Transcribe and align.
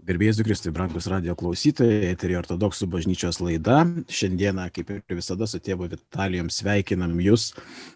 Gerbėjai 0.00 0.44
Kristui, 0.46 0.70
brangus 0.72 1.04
radio 1.10 1.34
klausytojai, 1.36 2.08
eterį 2.14 2.38
ortodoksų 2.38 2.86
bažnyčios 2.88 3.36
laida. 3.42 3.82
Šiandieną, 4.08 4.64
kaip 4.72 4.88
ir 4.94 5.02
visada, 5.18 5.44
su 5.50 5.60
tėvu 5.60 5.90
Vitalijom 5.92 6.48
sveikinam 6.52 7.18
jūs 7.20 7.50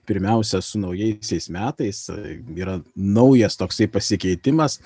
pirmiausia 0.04 0.60
su 0.60 0.80
naujaisiais 0.82 1.48
metais. 1.54 2.02
Yra 2.52 2.76
naujas 2.94 3.56
toksai 3.56 3.88
pasikeitimas. 3.88 4.80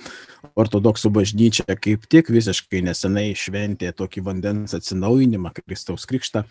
Ortodoksų 0.58 1.10
bažnyčia 1.16 1.66
kaip 1.74 2.06
tik 2.06 2.30
visiškai 2.30 2.84
nesenai 2.86 3.32
šventė 3.34 3.90
tokį 3.98 4.22
vandens 4.30 4.76
atsinaujinimą, 4.78 5.56
Kristaus 5.58 6.06
krikštą. 6.06 6.44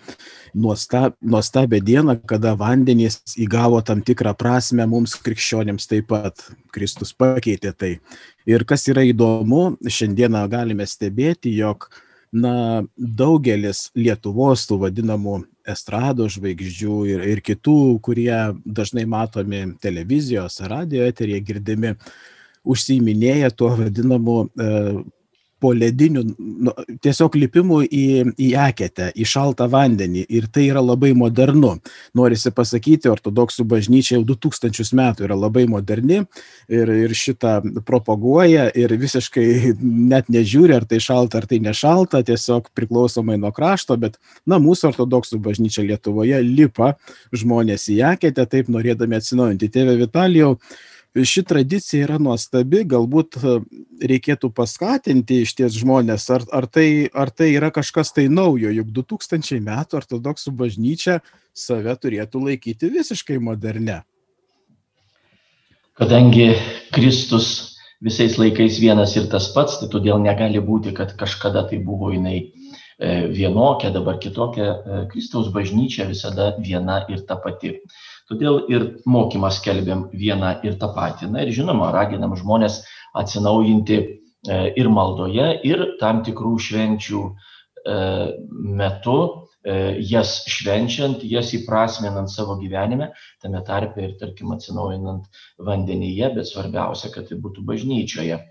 Nuostab, 0.57 1.15
nuostabę 1.23 1.79
dieną, 1.79 2.19
kada 2.27 2.57
vandenys 2.59 3.21
įgavo 3.39 3.79
tam 3.87 4.03
tikrą 4.03 4.35
prasme 4.35 4.83
mums 4.89 5.15
krikščionėms 5.15 5.87
taip 5.87 6.11
pat. 6.11 6.49
Kristus 6.75 7.15
pakeitė 7.15 7.71
tai. 7.73 7.95
Ir 8.47 8.63
kas 8.67 8.85
yra 8.87 9.03
įdomu, 9.03 9.75
šiandieną 9.83 10.45
galime 10.51 10.85
stebėti, 10.87 11.51
jog 11.57 11.89
na, 12.31 12.83
daugelis 12.95 13.87
Lietuvos 13.97 14.65
tų 14.69 14.79
vadinamų 14.85 15.41
estrado 15.67 16.27
žvaigždžių 16.31 16.97
ir, 17.11 17.25
ir 17.33 17.43
kitų, 17.43 17.99
kurie 18.03 18.31
dažnai 18.63 19.03
matomi 19.09 19.65
televizijos, 19.83 20.61
radio 20.63 21.03
eterėje 21.07 21.43
girdimi, 21.49 21.93
užsiiminėja 22.67 23.51
tuo 23.55 23.73
vadinamu 23.79 24.37
e, 24.47 24.71
po 25.61 25.71
ledinių, 25.73 26.23
nu, 26.37 26.73
tiesiog 27.03 27.35
lipimų 27.39 27.81
į, 27.85 28.05
į 28.37 28.49
eketę, 28.67 29.09
į 29.17 29.25
šaltą 29.27 29.67
vandenį. 29.71 30.25
Ir 30.37 30.47
tai 30.53 30.67
yra 30.69 30.83
labai 30.83 31.13
modernu. 31.17 31.75
Norisi 32.17 32.51
pasakyti, 32.55 33.09
ortodoksų 33.11 33.65
bažnyčia 33.69 34.17
jau 34.17 34.25
2000 34.27 34.93
metų 34.97 35.27
yra 35.27 35.37
labai 35.37 35.65
moderni 35.69 36.21
ir, 36.69 36.91
ir 37.05 37.15
šitą 37.17 37.57
propaguoja 37.87 38.67
ir 38.77 38.93
visiškai 38.99 39.47
net 39.81 40.29
nežiūri, 40.33 40.75
ar 40.77 40.87
tai 40.89 41.01
šalta, 41.03 41.41
ar 41.41 41.49
tai 41.49 41.61
nešalta, 41.63 42.23
tiesiog 42.27 42.69
priklausomai 42.77 43.39
nuo 43.41 43.53
krašto, 43.55 43.97
bet, 44.01 44.19
na, 44.45 44.61
mūsų 44.61 44.91
ortodoksų 44.91 45.41
bažnyčia 45.43 45.85
Lietuvoje 45.87 46.41
lipa 46.43 46.93
žmonės 47.35 47.89
į 47.93 48.01
eketę, 48.13 48.45
taip 48.49 48.69
norėdami 48.73 49.17
atsinaujinti. 49.17 49.71
Tėve 49.73 49.97
Vitalijau, 49.99 50.57
ši 51.25 51.43
tradicija 51.47 52.05
yra 52.05 52.17
nuostabi, 52.21 52.83
galbūt 52.89 53.37
e, 53.39 53.53
reikėtų 54.11 54.51
paskatinti 54.53 55.41
iš 55.45 55.55
ties 55.57 55.77
žmonės, 55.79 56.27
ar, 56.33 56.45
ar, 56.53 56.67
tai, 56.69 57.07
ar 57.13 57.31
tai 57.31 57.51
yra 57.55 57.71
kažkas 57.73 58.13
tai 58.15 58.27
naujo, 58.29 58.69
juk 58.73 58.91
2000 58.95 59.61
metų 59.63 60.01
ortodoksų 60.01 60.53
bažnyčia 60.59 61.21
save 61.57 61.95
turėtų 62.01 62.43
laikyti 62.49 62.91
visiškai 62.93 63.39
modernę. 63.41 64.03
Kadangi 65.97 66.51
Kristus 66.93 67.77
visais 68.03 68.37
laikais 68.37 68.77
vienas 68.77 69.15
ir 69.17 69.25
tas 69.31 69.49
pats, 69.55 69.79
tai 69.81 69.89
todėl 69.89 70.21
negali 70.21 70.61
būti, 70.61 70.93
kad 70.93 71.15
kažkada 71.17 71.65
tai 71.69 71.79
buvo 71.81 72.11
jinai 72.13 72.51
vienokia, 72.99 73.91
dabar 73.93 74.17
kitokia. 74.17 74.67
E, 74.73 74.99
Kristaus 75.11 75.51
bažnyčia 75.53 76.07
visada 76.09 76.55
viena 76.57 77.03
ir 77.09 77.25
ta 77.29 77.37
pati. 77.37 77.75
Todėl 78.27 78.63
ir 78.73 78.85
mokymą 79.05 79.51
skelbiam 79.53 80.07
vieną 80.11 80.57
ir 80.67 80.77
tą 80.81 80.89
patį. 80.95 81.31
Na 81.31 81.45
ir 81.45 81.53
žinoma, 81.55 81.91
raginam 81.95 82.35
žmonės 82.35 82.81
atsinaujinti 83.17 83.97
e, 84.01 84.07
ir 84.75 84.89
maldoje, 84.89 85.51
ir 85.63 85.83
tam 86.01 86.23
tikrų 86.25 86.57
švenčių 86.65 87.21
e, 87.23 87.99
metu, 88.81 89.17
e, 89.61 89.77
jas 90.09 90.41
švenčiant, 90.49 91.23
jas 91.23 91.53
įprasminant 91.55 92.33
savo 92.33 92.57
gyvenime, 92.59 93.11
tame 93.43 93.61
tarpe 93.67 94.03
ir, 94.09 94.17
tarkim, 94.19 94.51
atsinaujinant 94.57 95.29
vandenyje, 95.63 96.33
bet 96.35 96.49
svarbiausia, 96.49 97.13
kad 97.13 97.29
tai 97.29 97.39
būtų 97.45 97.63
bažnyčioje. 97.69 98.41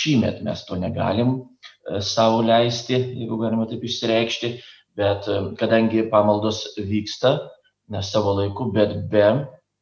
Šįmet 0.00 0.42
mes 0.48 0.64
to 0.66 0.80
negalim 0.80 1.42
savo 2.00 2.42
leisti, 2.46 2.94
jeigu 2.94 3.38
galima 3.40 3.66
taip 3.70 3.82
išsireikšti, 3.84 4.52
bet 4.98 5.26
kadangi 5.58 6.04
pamaldos 6.12 6.64
vyksta 6.78 7.36
ne 7.92 8.02
savo 8.02 8.36
laiku, 8.38 8.68
bet 8.74 8.94
be 9.10 9.26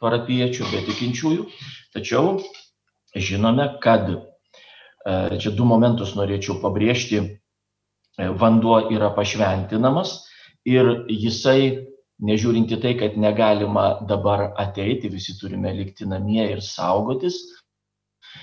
parapiečių, 0.01 0.67
be 0.73 0.83
tikinčiųjų. 0.89 1.47
Tačiau 1.95 2.39
žinome, 3.15 3.67
kad 3.83 4.09
e, 4.11 4.17
čia 5.43 5.53
du 5.57 5.67
momentus 5.69 6.15
norėčiau 6.19 6.61
pabrėžti. 6.63 7.21
E, 7.21 8.29
vanduo 8.41 8.81
yra 8.93 9.13
pašventinamas 9.17 10.17
ir 10.69 11.07
jisai, 11.11 11.87
nežiūrinti 12.21 12.77
tai, 12.83 12.95
kad 13.01 13.17
negalima 13.17 14.03
dabar 14.09 14.51
ateiti, 14.61 15.09
visi 15.13 15.37
turime 15.41 15.73
likti 15.73 16.09
namie 16.09 16.45
ir 16.53 16.61
saugotis, 16.65 17.39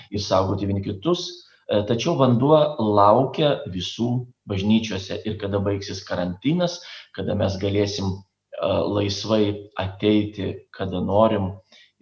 ir 0.10 0.24
saugoti 0.24 0.70
vieni 0.70 0.82
kitus, 0.86 1.28
e, 1.30 1.47
tačiau 1.68 2.16
vanduo 2.20 2.58
laukia 2.80 3.58
visų 3.72 4.28
bažnyčiose 4.48 5.20
ir 5.28 5.38
kada 5.42 5.60
baigsis 5.64 6.04
karantinas, 6.08 6.80
kada 7.16 7.36
mes 7.36 7.58
galėsim 7.62 8.14
laisvai 8.62 9.70
ateiti, 9.78 10.54
kada 10.74 11.02
norim 11.04 11.52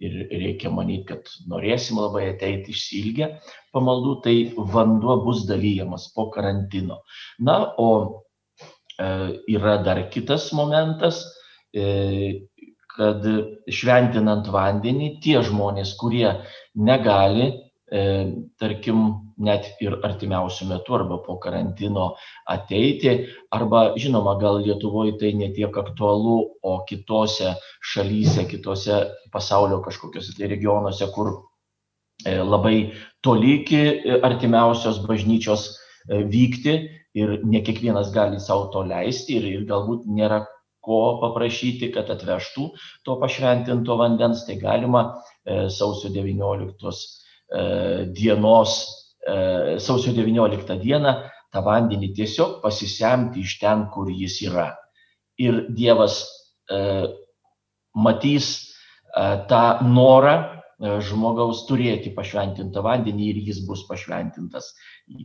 ir 0.00 0.14
reikia 0.30 0.70
manyti, 0.70 1.04
kad 1.08 1.28
norėsim 1.50 1.98
labai 2.00 2.30
ateiti 2.30 2.72
išsilgę 2.72 3.28
pamaldų, 3.74 4.14
tai 4.24 4.36
vanduo 4.54 5.18
bus 5.24 5.44
dalyjamas 5.48 6.10
po 6.14 6.28
karantino. 6.32 7.00
Na, 7.40 7.72
o 7.76 8.22
e, 9.00 9.08
yra 9.52 9.78
dar 9.84 10.02
kitas 10.12 10.50
momentas, 10.56 11.24
e, 11.72 12.46
kad 12.96 13.24
šventinant 13.68 14.48
vandenį 14.52 15.16
tie 15.24 15.40
žmonės, 15.44 15.96
kurie 16.00 16.28
negali 16.76 17.50
E, 17.92 18.32
tarkim, 18.58 19.25
net 19.42 19.68
ir 19.84 19.96
artimiausių 20.04 20.68
metų 20.70 20.96
arba 21.00 21.18
po 21.24 21.36
karantino 21.42 22.06
ateiti. 22.48 23.12
Arba, 23.54 23.90
žinoma, 24.00 24.36
gal 24.40 24.60
Lietuvoje 24.64 25.16
tai 25.20 25.32
netiek 25.36 25.76
aktualu, 25.76 26.38
o 26.62 26.78
kitose 26.88 27.54
šalyse, 27.92 28.46
kitose 28.50 29.02
pasaulio 29.32 29.82
kažkokiuose 29.84 30.36
tai 30.38 30.50
regionuose, 30.52 31.10
kur 31.14 31.32
e, 32.24 32.36
labai 32.40 32.76
toli 33.24 33.60
iki 33.60 33.82
artimiausios 34.22 35.02
bažnyčios 35.06 35.68
e, 35.72 36.22
vykti 36.24 36.76
ir 37.16 37.38
ne 37.44 37.62
kiekvienas 37.64 38.12
gali 38.14 38.40
savo 38.40 38.70
to 38.72 38.84
leisti 38.88 39.40
ir, 39.40 39.50
ir 39.52 39.68
galbūt 39.68 40.08
nėra 40.08 40.44
ko 40.86 41.18
paprašyti, 41.18 41.90
kad 41.94 42.10
atvežtų 42.12 42.66
to 43.04 43.14
pašventinto 43.18 43.96
vandens, 43.98 44.44
tai 44.46 44.54
galima 44.60 45.08
sausio 45.72 46.12
19 46.14 47.24
E, 47.48 48.06
dienos, 48.06 48.72
e, 48.82 49.05
sausio 49.82 50.12
19 50.14 50.76
dieną, 50.82 51.14
tą 51.50 51.62
vandenį 51.66 52.12
tiesiog 52.14 52.60
pasisemti 52.62 53.42
iš 53.42 53.58
ten, 53.62 53.86
kur 53.94 54.10
jis 54.12 54.38
yra. 54.46 54.68
Ir 55.42 55.66
Dievas 55.76 56.20
e, 56.70 56.78
matys 57.96 58.52
tą 59.48 59.64
norą 59.82 60.36
žmogaus 60.76 61.62
turėti 61.68 62.12
pašventintą 62.12 62.82
vandenį 62.84 63.28
ir 63.30 63.38
jis 63.48 63.62
bus 63.64 63.86
pašventintas. 63.88 64.74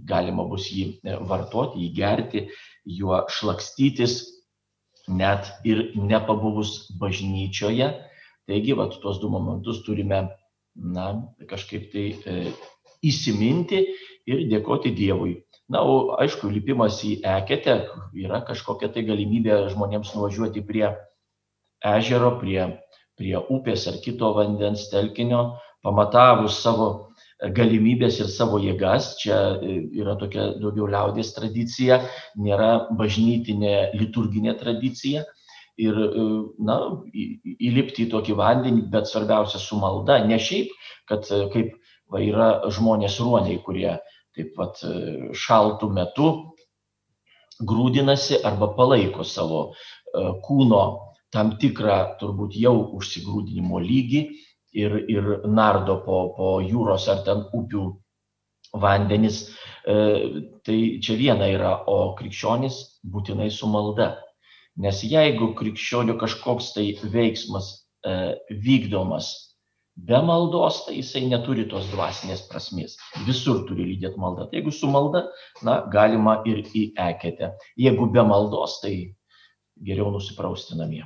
Galima 0.07 0.45
bus 0.47 0.69
jį 0.71 1.01
vartoti, 1.27 1.81
jį 1.83 1.89
gerti, 1.97 2.45
juo 2.87 3.25
šlakstytis, 3.27 4.21
net 5.11 5.51
ir 5.67 5.91
nepabuvus 5.95 6.93
bažnyčioje. 7.01 7.89
Taigi, 8.47 8.73
vat, 8.77 8.95
tuos 9.03 9.19
du 9.19 9.29
momentus 9.29 9.83
turime 9.85 10.23
na, 10.75 11.07
kažkaip 11.49 11.91
tai 11.91 12.05
e, 12.15 12.53
įsiminti 13.03 13.85
ir 14.29 14.45
dėkoti 14.51 14.93
Dievui. 14.95 15.39
Na, 15.71 15.81
o 15.87 16.17
aišku, 16.19 16.49
lipimas 16.51 16.99
į 17.07 17.21
eketę 17.23 17.77
yra 18.19 18.41
kažkokia 18.47 18.91
tai 18.91 19.05
galimybė 19.07 19.69
žmonėms 19.71 20.11
nuvažiuoti 20.17 20.63
prie 20.67 20.89
ežero, 21.93 22.33
prie, 22.41 22.65
prie 23.17 23.37
upės 23.39 23.87
ar 23.87 24.01
kito 24.03 24.33
vandens 24.35 24.89
telkinio, 24.91 25.43
pamatavus 25.85 26.59
savo 26.61 26.89
galimybės 27.57 28.19
ir 28.21 28.29
savo 28.29 28.59
jėgas. 28.61 29.15
Čia 29.21 29.37
e, 29.57 29.77
yra 29.97 30.17
tokia 30.19 30.51
daugiau 30.61 30.89
liaudės 30.91 31.33
tradicija, 31.37 32.01
nėra 32.37 32.87
bažnytinė 32.99 33.93
liturginė 33.97 34.57
tradicija 34.59 35.23
ir, 35.81 35.97
e, 35.97 36.25
na, 36.67 36.77
įlipti 37.15 38.05
į 38.05 38.11
tokį 38.13 38.37
vandenį, 38.37 38.85
bet 38.93 39.09
svarbiausia 39.09 39.61
su 39.61 39.79
malda, 39.81 40.21
ne 40.27 40.37
šiaip, 40.37 40.75
kad 41.09 41.25
e, 41.31 41.45
kaip 41.55 41.77
va, 42.11 42.21
yra 42.21 42.49
žmonės 42.71 43.19
ruoniai, 43.23 43.61
kurie 43.65 43.95
taip 44.35 44.53
pat 44.57 44.83
e, 44.87 45.31
šaltų 45.35 45.89
metu 45.95 46.29
grūdinasi 47.61 48.41
arba 48.47 48.71
palaiko 48.77 49.23
savo 49.27 49.73
kūno 50.45 50.81
tam 51.31 51.53
tikrą 51.61 52.17
turbūt 52.19 52.55
jau 52.59 52.73
užsigrūdinimo 52.97 53.79
lygį 53.79 54.21
ir, 54.81 54.95
ir 55.07 55.29
nardo 55.47 55.99
po, 56.05 56.17
po 56.35 56.49
jūros 56.65 57.05
ar 57.11 57.21
ten 57.27 57.45
upių 57.53 57.85
vandenis. 58.81 59.45
Tai 59.85 60.79
čia 61.05 61.15
viena 61.19 61.47
yra, 61.53 61.71
o 61.87 62.15
krikščionis 62.17 62.81
būtinai 63.13 63.47
su 63.53 63.69
malda 63.71 64.09
Nes 64.79 65.01
jeigu 65.03 65.51
krikščionių 65.59 66.15
kažkoks 66.21 66.71
tai 66.75 66.85
veiksmas 67.03 67.67
e, 68.07 68.13
vykdomas 68.49 69.50
be 70.07 70.19
maldos, 70.25 70.83
tai 70.85 70.97
jisai 70.99 71.27
neturi 71.29 71.67
tos 71.69 71.89
dvasinės 71.93 72.47
prasmės. 72.49 72.97
Visur 73.27 73.63
turi 73.67 73.85
lydėti 73.93 74.21
malda. 74.21 74.47
Tai 74.49 74.59
jeigu 74.59 74.73
su 74.73 74.89
malda, 74.91 75.27
na, 75.65 75.81
galima 75.93 76.39
ir 76.49 76.63
į 76.73 76.91
eketę. 77.09 77.53
Jeigu 77.79 78.09
be 78.13 78.25
maldos, 78.25 78.79
tai 78.83 78.95
geriau 79.85 80.11
nusiprausti 80.13 80.77
namie. 80.79 81.03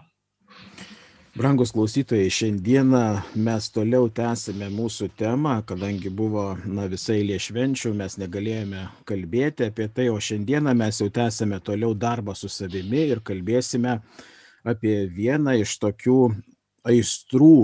Brangus 1.35 1.73
klausytojai, 1.75 2.29
šiandieną 2.31 3.01
mes 3.43 3.65
toliau 3.75 4.05
tęsime 4.07 4.69
mūsų 4.71 5.09
temą, 5.19 5.57
kadangi 5.67 6.07
buvo 6.07 6.53
na, 6.63 6.85
visai 6.87 7.25
liešvenčių, 7.27 7.91
mes 7.99 8.15
negalėjome 8.21 8.85
kalbėti 9.03 9.67
apie 9.67 9.89
tai, 9.91 10.07
o 10.13 10.15
šiandieną 10.15 10.71
mes 10.79 11.01
jau 11.03 11.09
tęsime 11.11 11.59
toliau 11.59 11.91
darbą 11.91 12.37
su 12.39 12.47
savimi 12.47 13.03
ir 13.11 13.19
kalbėsime 13.19 13.97
apie 14.63 14.95
vieną 15.11 15.57
iš 15.59 15.75
tokių 15.83 16.21
aistrų, 16.85 17.57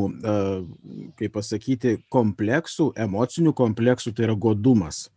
kaip 1.19 1.33
pasakyti, 1.35 1.95
kompleksų, 2.11 2.91
emocinių 3.05 3.53
kompleksų, 3.57 4.13
tai 4.17 4.27
yra 4.27 4.35
godumas. 4.35 5.07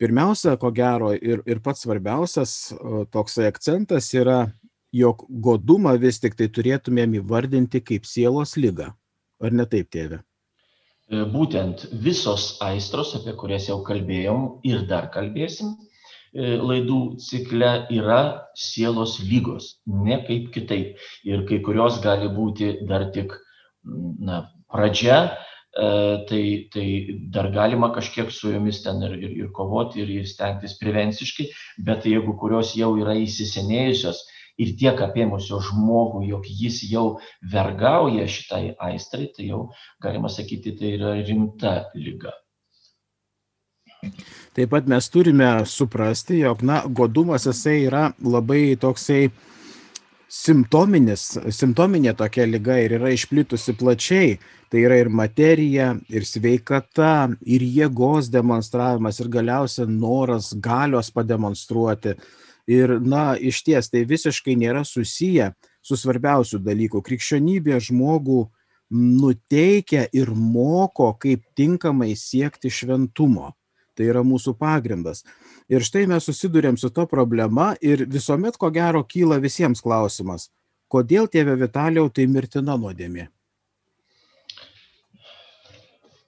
Pirmiausia, 0.00 0.56
ko 0.60 0.72
gero, 0.74 1.12
ir, 1.14 1.42
ir 1.46 1.62
pats 1.64 1.84
svarbiausias 1.86 2.74
toksai 3.14 3.48
akcentas 3.50 4.10
yra, 4.14 4.44
jog 4.94 5.24
godumą 5.28 5.96
vis 5.98 6.20
tik 6.22 6.36
tai 6.38 6.46
turėtumėm 6.54 7.18
įvardinti 7.18 7.82
kaip 7.82 8.06
sielos 8.06 8.54
lygą. 8.58 8.92
Ar 9.42 9.54
ne 9.54 9.66
taip, 9.70 9.90
tėve? 9.90 10.20
E, 11.10 11.24
būtent 11.30 11.88
visos 12.04 12.54
aistros, 12.62 13.14
apie 13.18 13.34
kurias 13.38 13.66
jau 13.68 13.80
kalbėjom 13.86 14.46
ir 14.66 14.86
dar 14.90 15.10
kalbėsim, 15.14 15.74
E, 15.74 15.93
laidų 16.34 17.16
cikle 17.22 17.86
yra 17.94 18.20
sielos 18.58 19.20
lygos, 19.22 19.78
ne 19.86 20.18
kaip 20.26 20.50
kitaip. 20.54 20.98
Ir 21.24 21.46
kai 21.48 21.60
kurios 21.62 22.00
gali 22.02 22.28
būti 22.28 22.86
dar 22.88 23.10
tik 23.14 23.32
na, 24.18 24.50
pradžia, 24.72 25.18
e, 25.76 25.88
tai, 26.28 26.42
tai 26.74 26.86
dar 27.30 27.50
galima 27.54 27.92
kažkiek 27.94 28.30
su 28.34 28.50
jomis 28.50 28.82
ten 28.82 29.02
ir, 29.06 29.16
ir, 29.18 29.32
ir 29.44 29.50
kovoti, 29.54 30.02
ir, 30.02 30.10
ir 30.10 30.26
stengtis 30.26 30.78
prevenciškai, 30.80 31.50
bet 31.86 32.06
jeigu 32.10 32.36
kurios 32.40 32.74
jau 32.78 32.94
yra 32.98 33.14
įsisenėjusios 33.22 34.24
ir 34.58 34.74
tiek 34.78 35.00
apėmusios 35.06 35.70
žmogų, 35.70 36.24
jog 36.30 36.46
jis 36.46 36.82
jau 36.90 37.06
vergauja 37.54 38.26
šitai 38.30 38.64
aistrai, 38.90 39.30
tai 39.34 39.50
jau 39.50 39.68
galima 40.02 40.30
sakyti, 40.30 40.76
tai 40.78 40.96
yra 40.98 41.14
rimta 41.22 41.76
lyga. 41.94 42.34
Taip 44.54 44.70
pat 44.70 44.86
mes 44.90 45.08
turime 45.10 45.50
suprasti, 45.66 46.38
jog, 46.44 46.62
na, 46.66 46.82
godumas 46.86 47.48
jisai 47.48 47.80
yra 47.88 48.04
labai 48.22 48.76
toksai 48.80 49.28
simptominis, 50.34 51.34
simptominė 51.54 52.14
tokia 52.18 52.46
lyga 52.48 52.78
ir 52.82 52.96
yra 52.98 53.12
išplitusi 53.14 53.76
plačiai. 53.78 54.36
Tai 54.72 54.80
yra 54.82 54.96
ir 54.98 55.06
materija, 55.12 55.92
ir 56.10 56.24
sveikata, 56.26 57.28
ir 57.46 57.62
jėgos 57.62 58.26
demonstravimas, 58.32 59.20
ir 59.22 59.28
galiausia 59.30 59.84
noras 59.86 60.48
galios 60.58 61.12
pademonstruoti. 61.14 62.16
Ir, 62.66 62.96
na, 62.98 63.36
iš 63.38 63.60
ties 63.62 63.92
tai 63.92 64.02
visiškai 64.08 64.56
nėra 64.58 64.82
susiję 64.88 65.52
su 65.84 65.98
svarbiausiu 66.00 66.58
dalyku. 66.64 67.04
Krikščionybė 67.04 67.78
žmogų 67.86 68.40
nuteikia 68.94 70.08
ir 70.16 70.32
moko, 70.34 71.12
kaip 71.20 71.44
tinkamai 71.54 72.14
siekti 72.18 72.72
šventumo. 72.72 73.52
Tai 73.94 74.08
yra 74.10 74.24
mūsų 74.26 74.56
pagrindas. 74.58 75.22
Ir 75.70 75.84
štai 75.86 76.04
mes 76.10 76.26
susidurėm 76.26 76.76
su 76.80 76.90
to 76.90 77.06
problema 77.10 77.72
ir 77.80 78.04
visuomet, 78.10 78.58
ko 78.58 78.70
gero, 78.74 79.04
kyla 79.06 79.38
visiems 79.42 79.82
klausimas, 79.84 80.50
kodėl 80.90 81.30
tėvė 81.30 81.56
Vitalijau 81.62 82.10
tai 82.10 82.26
mirtina 82.30 82.76
nuodėmė? 82.80 83.28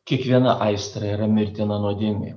Kiekviena 0.07 0.61
aistra 0.63 1.09
yra 1.17 1.27
mirtina 1.27 1.81
nuodėmė. 1.83 2.37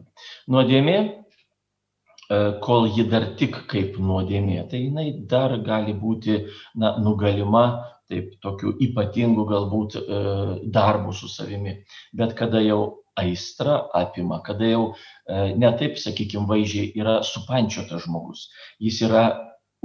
Nuodėmė, 0.49 0.97
e, 0.97 2.39
kol 2.65 2.89
ji 2.95 3.05
dar 3.11 3.27
tik 3.37 3.61
kaip 3.69 3.99
nuodėmė, 4.01 4.63
tai 4.71 4.81
jinai 4.87 5.11
dar 5.29 5.53
gali 5.67 5.93
būti 5.93 6.39
na, 6.73 6.95
nugalima 6.97 7.65
taip 8.09 8.33
tokiu 8.41 8.73
ypatingu 8.81 9.45
galbūt 9.45 9.99
e, 9.99 10.21
darbu 10.65 11.13
su 11.13 11.29
savimi. 11.29 11.75
Bet 12.17 12.33
kada 12.39 12.61
jau 12.65 12.98
aistra 13.19 13.83
apima, 13.95 14.41
kada 14.45 14.71
jau 14.71 14.83
e, 14.91 15.53
ne 15.59 15.71
taip, 15.79 15.99
sakykime, 16.01 16.47
vaizdžiai 16.49 16.91
yra 16.99 17.19
supančiotas 17.27 18.05
žmogus. 18.05 18.47
Jis 18.83 19.01
yra 19.07 19.23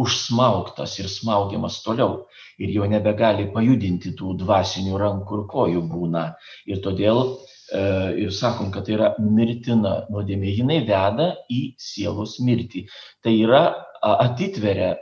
užsmaugtas 0.00 0.96
ir 0.98 1.08
smaugiamas 1.10 1.78
toliau 1.84 2.24
ir 2.58 2.72
jau 2.74 2.86
nebegali 2.90 3.46
pajudinti 3.54 4.14
tų 4.18 4.34
dvasinių 4.42 4.98
rankų 4.98 5.38
ir 5.38 5.44
kojų 5.52 5.82
būna. 5.90 6.24
Ir 6.70 6.82
todėl 6.82 7.22
e, 7.24 7.82
ir 8.24 8.34
sakom, 8.34 8.72
kad 8.74 8.86
tai 8.88 8.96
yra 8.98 9.14
mirtina 9.22 10.04
nuodėmė. 10.10 10.50
Jinai 10.58 10.80
veda 10.88 11.32
į 11.50 11.62
sielos 11.78 12.38
mirtį. 12.42 12.86
Tai 13.22 13.34
yra 13.38 13.64
atitveria 14.04 14.94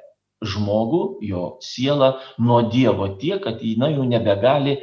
žmogų, 0.42 1.02
jo 1.24 1.44
sielą 1.62 2.16
nuo 2.42 2.62
Dievo 2.70 3.12
tiek, 3.20 3.40
kad 3.44 3.62
jinai 3.62 3.92
jau 3.94 4.04
nebegali 4.08 4.78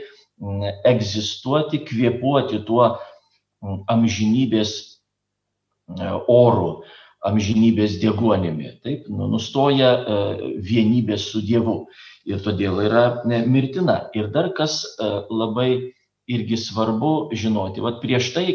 egzistuoti, 0.87 1.81
kvėpuoti 1.83 2.61
tuo 2.67 2.93
amžinybės 3.63 4.71
e, 4.79 6.09
oru, 6.31 6.83
amžinybės 7.27 7.97
degonimi. 8.01 8.73
Taip, 8.85 9.07
nu, 9.11 9.27
nustoja 9.31 9.91
e, 9.97 10.19
vienybė 10.63 11.17
su 11.19 11.41
Dievu 11.43 11.81
ir 12.29 12.43
todėl 12.45 12.79
yra 12.85 13.03
mirtina. 13.25 14.05
Ir 14.15 14.31
dar 14.35 14.53
kas 14.55 14.83
e, 14.85 15.09
labai 15.29 15.69
irgi 16.29 16.59
svarbu 16.61 17.33
žinoti, 17.33 17.81
vad 17.81 17.99
prieš 18.03 18.33
tai 18.35 18.47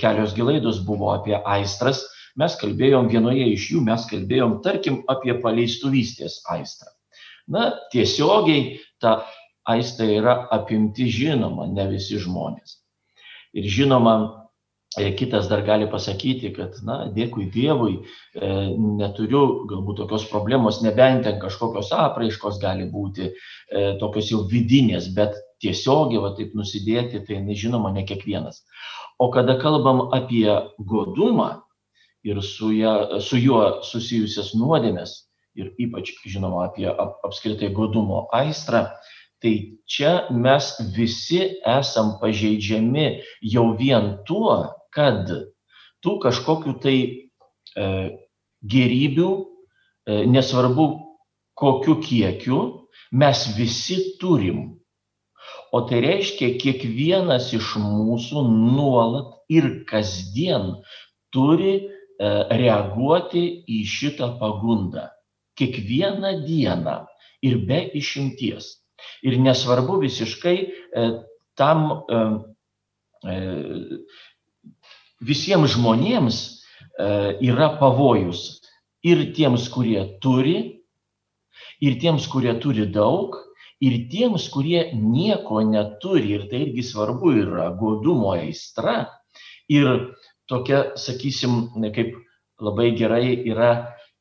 kelios 0.00 0.32
gilaidos 0.34 0.80
buvo 0.82 1.12
apie 1.12 1.36
aistras, 1.36 2.00
mes 2.40 2.56
kalbėjom 2.58 3.10
vienoje 3.12 3.44
iš 3.52 3.70
jų, 3.72 3.82
mes 3.86 4.06
kalbėjom, 4.10 4.58
tarkim, 4.64 5.02
apie 5.12 5.36
paleistuvystės 5.42 6.40
aistrą. 6.50 6.90
Na, 7.46 7.68
tiesiogiai 7.92 8.80
ta 8.98 9.20
aistra 9.68 10.08
yra 10.10 10.34
apimti 10.50 11.06
žinoma, 11.12 11.68
ne 11.70 11.86
visi 11.92 12.18
žmonės. 12.18 12.80
Ir 13.56 13.68
žinoma, 13.72 14.14
e, 14.98 15.08
kitas 15.16 15.48
dar 15.48 15.62
gali 15.64 15.88
pasakyti, 15.90 16.52
kad, 16.56 16.76
na, 16.84 16.98
dėkui 17.12 17.48
Dievui, 17.52 17.98
e, 18.36 18.50
neturiu 19.00 19.42
galbūt 19.70 20.02
tokios 20.02 20.26
problemos, 20.30 20.82
nebent 20.84 21.24
ten 21.24 21.40
kažkokios 21.40 21.92
apraiškos 21.96 22.60
gali 22.62 22.88
būti, 22.92 23.30
e, 23.32 23.86
tokios 24.02 24.30
jau 24.32 24.42
vidinės, 24.50 25.08
bet 25.16 25.38
tiesiogiai, 25.64 26.20
va 26.22 26.34
taip 26.36 26.52
nusidėti, 26.58 27.24
tai 27.24 27.40
nežinoma, 27.44 27.94
ne 27.96 28.04
kiekvienas. 28.08 28.60
O 29.18 29.30
kada 29.32 29.56
kalbam 29.56 30.10
apie 30.12 30.50
godumą 30.76 31.62
ir 32.26 32.42
su, 32.44 32.74
ja, 32.76 33.20
su 33.24 33.40
juo 33.40 33.62
susijusias 33.86 34.52
nuodėmės, 34.58 35.22
ir 35.56 35.72
ypač, 35.80 36.12
žinoma, 36.28 36.66
apie 36.68 36.86
ap, 36.90 37.16
apskritai 37.24 37.70
godumo 37.74 38.26
aistrą, 38.36 38.84
tai 39.42 39.78
čia 39.86 40.26
mes 40.30 40.72
visi 40.96 41.40
esam 41.66 42.16
pažeidžiami 42.20 43.06
jau 43.42 43.66
vien 43.78 44.16
tuo, 44.28 44.72
kad 44.94 45.28
tų 46.04 46.18
kažkokių 46.24 46.72
tai 46.82 46.96
e, 47.04 47.86
gerybių, 48.64 49.30
e, 50.06 50.24
nesvarbu 50.30 50.86
kokiu 51.56 51.98
kiekiu, 52.00 52.60
mes 53.12 53.46
visi 53.56 53.98
turim. 54.20 54.76
O 55.74 55.82
tai 55.88 56.00
reiškia, 56.04 56.54
kiekvienas 56.60 57.50
iš 57.56 57.74
mūsų 57.82 58.44
nuolat 58.48 59.34
ir 59.52 59.84
kasdien 59.88 60.78
turi 61.34 61.74
e, 61.76 61.84
reaguoti 62.62 63.44
į 63.68 63.82
šitą 63.84 64.32
pagundą. 64.40 65.10
Kiekvieną 65.56 66.32
dieną 66.46 66.96
ir 67.44 67.60
be 67.68 67.80
išimties. 67.96 68.85
Ir 69.26 69.38
nesvarbu 69.42 70.00
visiškai 70.02 70.56
e, 70.60 71.06
tam 71.58 71.82
e, 72.08 72.20
e, 73.24 73.36
visiems 75.24 75.76
žmonėms 75.76 76.44
yra 77.44 77.74
pavojus 77.76 78.62
ir 79.04 79.20
tiems, 79.36 79.66
kurie 79.72 80.00
turi, 80.24 80.56
ir 81.84 81.98
tiems, 82.00 82.24
kurie 82.32 82.54
turi 82.60 82.86
daug, 82.92 83.36
ir 83.84 83.98
tiems, 84.12 84.46
kurie 84.52 84.86
nieko 84.96 85.60
neturi. 85.64 86.38
Ir 86.38 86.46
tai 86.50 86.62
irgi 86.66 86.84
svarbu 86.88 87.34
yra 87.42 87.68
godumo 87.76 88.32
aistra. 88.32 89.02
Ir 89.68 90.16
tokia, 90.48 90.96
sakysim, 90.96 91.68
kaip 91.92 92.16
labai 92.64 92.94
gerai 92.96 93.36
yra, 93.44 93.72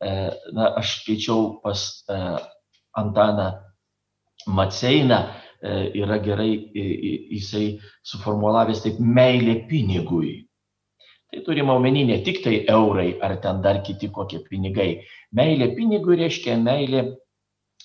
na, 0.04 0.74
aš 0.82 1.00
skaičiau 1.02 1.62
pas 1.64 1.88
Antaną 2.96 3.50
Maceiną 4.48 5.20
e, 5.26 5.76
yra 6.02 6.20
gerai 6.24 6.52
jisai 6.74 7.80
suformuolavęs 8.06 8.84
taip 8.86 9.00
meilė 9.00 9.62
pinigui. 9.70 10.36
Tai 11.32 11.42
turime 11.44 11.74
omeny 11.74 12.06
ne 12.08 12.22
tik 12.24 12.44
tai 12.44 12.62
eurai 12.72 13.16
ar 13.26 13.38
ten 13.44 13.62
dar 13.62 13.82
kiti 13.84 14.12
kokie 14.14 14.44
pinigai. 14.50 15.02
Meilė 15.36 15.72
pinigui 15.76 16.20
reiškia 16.22 16.58
meilė 16.62 17.08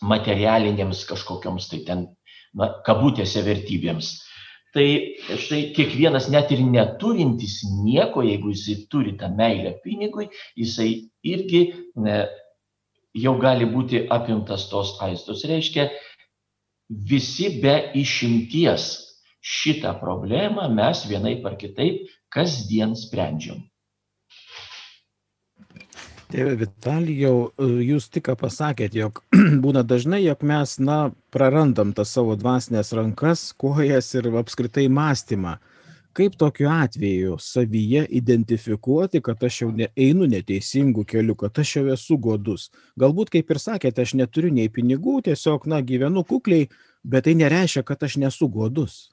materialinėms 0.00 1.04
kažkokioms 1.08 1.68
tai 1.72 1.80
ten, 1.86 2.04
na, 2.54 2.68
kabutėse 2.86 3.42
vertybėms. 3.44 4.12
Tai 4.70 4.86
štai 5.34 5.72
kiekvienas 5.74 6.28
net 6.30 6.52
ir 6.54 6.60
neturintis 6.62 7.56
nieko, 7.82 8.22
jeigu 8.22 8.52
jisai 8.54 8.76
turi 8.92 9.16
tą 9.18 9.32
meilę 9.34 9.74
pinigui, 9.82 10.28
jisai 10.54 10.92
irgi 11.26 11.64
ne, 11.98 12.20
jau 13.18 13.34
gali 13.42 13.66
būti 13.66 14.04
apimtas 14.14 14.68
tos 14.70 14.94
aistos. 15.02 15.42
Reiškia, 15.50 15.88
visi 16.90 17.60
be 17.62 17.92
išimties 17.94 18.90
šitą 19.40 19.94
problemą 20.00 20.68
mes 20.74 21.06
vienaip 21.08 21.46
ar 21.46 21.56
kitaip 21.60 22.08
kasdien 22.34 22.96
sprendžiam. 22.98 23.62
Tėve 26.30 26.52
Vitalijau, 26.60 27.50
jūs 27.58 28.06
tik 28.14 28.28
pasakėt, 28.38 28.94
jog 28.94 29.18
būna 29.64 29.82
dažnai, 29.82 30.20
jog 30.22 30.44
mes, 30.46 30.76
na, 30.78 30.98
prarandam 31.34 31.90
tas 31.96 32.12
savo 32.14 32.36
dvasinės 32.38 32.92
rankas, 32.94 33.48
kojas 33.58 34.12
ir 34.14 34.28
apskritai 34.38 34.86
mąstymą. 34.86 35.56
Kaip 36.12 36.34
tokiu 36.34 36.66
atveju 36.72 37.36
savyje 37.38 38.02
identifikuoti, 38.18 39.20
kad 39.22 39.44
aš 39.46 39.60
jau 39.62 39.68
einu 39.94 40.26
neteisingų 40.30 41.04
kelių, 41.06 41.36
kad 41.38 41.60
aš 41.62 41.76
jau 41.76 41.84
esu 41.94 42.18
godus. 42.18 42.68
Galbūt, 42.98 43.30
kaip 43.36 43.50
ir 43.54 43.60
sakėte, 43.62 44.02
aš 44.02 44.16
neturiu 44.18 44.50
nei 44.54 44.68
pinigų, 44.68 45.20
tiesiog, 45.28 45.68
na, 45.70 45.78
gyvenu 45.86 46.24
kukliai, 46.26 46.66
bet 47.06 47.28
tai 47.28 47.36
nereiškia, 47.38 47.84
kad 47.86 48.02
aš 48.02 48.18
nesu 48.24 48.50
godus. 48.50 49.12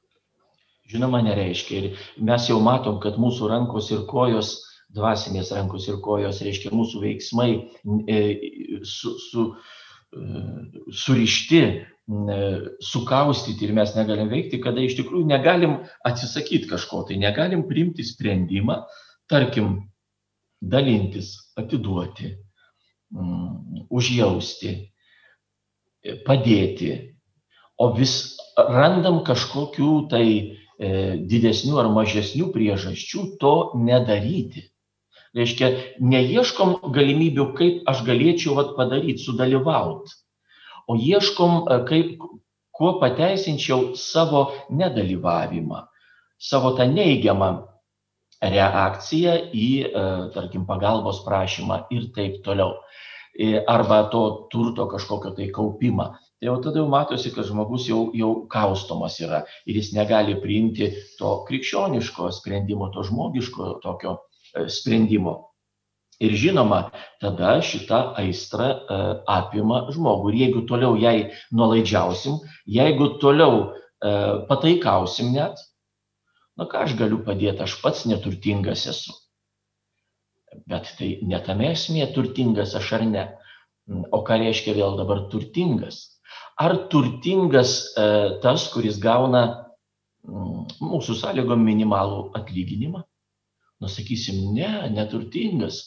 Žinoma, 0.90 1.22
nereiškia. 1.22 1.84
Ir 1.84 2.08
mes 2.24 2.50
jau 2.50 2.58
matom, 2.64 2.98
kad 3.04 3.20
mūsų 3.22 3.52
rankos 3.52 3.92
ir 3.94 4.08
kojos 4.10 4.56
dvasinės 4.96 5.52
rankos 5.56 5.88
ir 5.92 6.00
kojos, 6.04 6.42
reiškia 6.46 6.72
mūsų 6.76 7.02
veiksmai 7.04 7.50
e, 8.08 8.20
su, 8.88 9.14
su, 9.20 9.48
surišti, 10.94 11.62
e, 11.62 12.40
sukaustyti 12.80 13.68
ir 13.68 13.74
mes 13.76 13.94
negalim 13.96 14.30
veikti, 14.32 14.62
kada 14.64 14.84
iš 14.84 14.96
tikrųjų 15.00 15.28
negalim 15.28 15.78
atsisakyti 16.08 16.70
kažko, 16.70 17.04
tai 17.10 17.20
negalim 17.22 17.66
priimti 17.68 18.06
sprendimą, 18.08 18.82
tarkim, 19.30 19.82
dalintis, 20.62 21.34
atiduoti, 21.60 22.32
mm, 23.14 23.88
užjausti, 23.94 24.74
padėti, 26.26 26.94
o 27.78 27.92
vis 27.94 28.38
randam 28.58 29.20
kažkokių 29.28 29.92
tai 30.10 30.26
didesnių 30.78 31.80
ar 31.82 31.90
mažesnių 31.90 32.52
priežasčių 32.54 33.24
to 33.42 33.54
nedaryti. 33.82 34.68
Reiškia, 35.36 35.72
neieškom 36.00 36.78
galimybių, 36.96 37.46
kaip 37.58 37.90
aš 37.92 38.04
galėčiau 38.08 38.56
vat, 38.58 38.76
padaryti, 38.78 39.24
sudalyvauti, 39.26 40.16
o 40.88 40.96
ieškom, 40.96 41.64
e, 41.68 41.80
kaip, 41.90 42.28
kuo 42.78 42.94
pateisinčiau 43.02 43.96
savo 43.98 44.52
nedalyvavimą, 44.70 45.82
savo 46.38 46.76
tą 46.78 46.86
neigiamą 46.92 47.50
reakciją 48.42 49.34
į, 49.50 49.70
e, 49.86 50.06
tarkim, 50.36 50.66
pagalbos 50.70 51.24
prašymą 51.26 51.88
ir 51.92 52.12
taip 52.16 52.44
toliau. 52.46 52.78
E, 53.38 53.64
arba 53.68 54.04
to 54.10 54.48
turto 54.52 54.88
kažkokio 54.90 55.36
tai 55.36 55.50
kaupimą. 55.54 56.12
Tai 56.38 56.46
jau 56.46 56.62
tada 56.62 56.80
jau 56.80 56.88
matosi, 56.90 57.32
kad 57.34 57.46
žmogus 57.46 57.88
jau, 57.90 58.12
jau 58.14 58.46
kaustomas 58.50 59.18
yra 59.22 59.44
ir 59.66 59.78
jis 59.78 59.92
negali 59.94 60.36
priimti 60.42 60.92
to 61.18 61.32
krikščioniško 61.48 62.30
sprendimo, 62.32 62.92
to 62.94 63.02
žmogiško 63.06 63.80
tokio 63.82 64.20
sprendimo. 64.72 65.48
Ir 66.18 66.34
žinoma, 66.34 66.80
tada 67.22 67.60
šita 67.62 68.00
aistra 68.18 68.68
e, 68.74 69.00
apima 69.30 69.84
žmogų. 69.94 70.32
Ir 70.34 70.40
jeigu 70.42 70.64
toliau 70.70 70.96
jai 70.98 71.30
nuolaidžiausim, 71.54 72.40
jeigu 72.66 73.12
toliau 73.22 73.60
e, 73.62 74.14
pataikausim 74.50 75.30
net, 75.36 75.62
na 76.58 76.66
ką 76.66 76.88
aš 76.88 76.96
galiu 76.98 77.22
padėti, 77.26 77.62
aš 77.62 77.78
pats 77.84 78.08
neturtingas 78.10 78.88
esu. 78.90 79.14
Bet 80.66 80.90
tai 80.98 81.12
netame 81.22 81.70
esmė 81.76 82.08
turtingas 82.16 82.74
aš 82.80 82.94
ar 82.98 83.06
ne. 83.06 83.28
O 84.10 84.24
ką 84.26 84.40
reiškia 84.42 84.74
vėl 84.74 84.98
dabar 84.98 85.28
turtingas? 85.32 86.02
Ar 86.58 86.74
turtingas 86.90 87.78
e, 87.94 88.08
tas, 88.42 88.66
kuris 88.74 88.98
gauna 89.04 89.44
mūsų 90.26 91.14
sąlygom 91.22 91.62
minimalų 91.62 92.32
atlyginimą? 92.42 93.06
Nu, 93.82 93.90
sakysim, 93.92 94.54
ne, 94.56 94.90
neturtingas. 94.94 95.82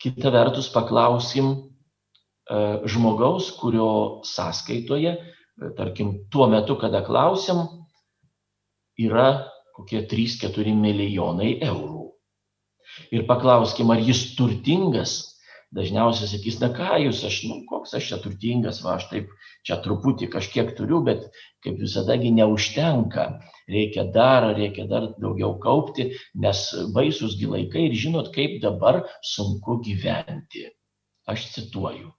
Kita 0.00 0.32
vertus, 0.32 0.70
paklausim 0.72 1.52
e, 1.54 2.56
žmogaus, 2.90 3.52
kurio 3.60 4.24
sąskaitoje, 4.26 5.12
e, 5.14 5.70
tarkim, 5.78 6.16
tuo 6.32 6.48
metu, 6.50 6.74
kada 6.80 7.04
klausim, 7.06 7.62
yra 8.98 9.46
kokie 9.76 10.02
3-4 10.10 10.74
milijonai 10.76 11.58
eurų. 11.62 12.08
Ir 13.14 13.26
paklauskim, 13.28 13.92
ar 13.94 14.02
jis 14.02 14.32
turtingas, 14.34 15.29
dažniausiai 15.76 16.28
sakys, 16.30 16.58
na 16.62 16.70
ką 16.74 16.98
jūs, 17.04 17.22
aš, 17.26 17.40
nu, 17.46 17.60
koks 17.70 17.94
aš 17.94 18.10
čia 18.10 18.18
turtingas, 18.22 18.80
va, 18.84 18.96
aš 18.98 19.06
taip 19.12 19.30
čia 19.66 19.78
truputį 19.84 20.30
kažkiek 20.32 20.72
turiu, 20.78 21.00
bet 21.06 21.28
kaip 21.64 21.78
visadagi 21.78 22.32
neužtenka, 22.34 23.26
reikia 23.70 24.06
dar, 24.14 24.50
reikia 24.56 24.88
dar 24.90 25.10
daugiau 25.22 25.54
kaupti, 25.62 26.10
nes 26.34 26.64
baisus 26.94 27.38
laikai 27.40 27.88
ir 27.88 27.98
žinot, 27.98 28.32
kaip 28.34 28.58
dabar 28.64 29.04
sunku 29.22 29.78
gyventi. 29.84 30.66
Aš 31.30 31.46
cituoju. 31.54 32.10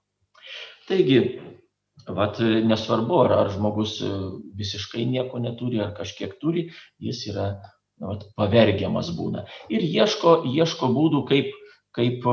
Taigi, 0.87 1.19
vat, 2.07 2.39
nesvarbu, 2.39 3.19
ar, 3.25 3.35
ar 3.43 3.51
žmogus 3.51 3.97
visiškai 4.57 5.03
nieko 5.09 5.41
neturi, 5.43 5.81
ar 5.83 5.91
kažkiek 5.97 6.37
turi, 6.39 6.69
jis 7.03 7.25
yra 7.33 7.51
vat, 8.01 8.25
pavergiamas 8.39 9.11
būna. 9.17 9.45
Ir 9.73 9.83
ieško, 9.83 10.41
ieško 10.47 10.91
būdų, 10.95 11.25
kaip 11.29 11.51
kaip 11.95 12.25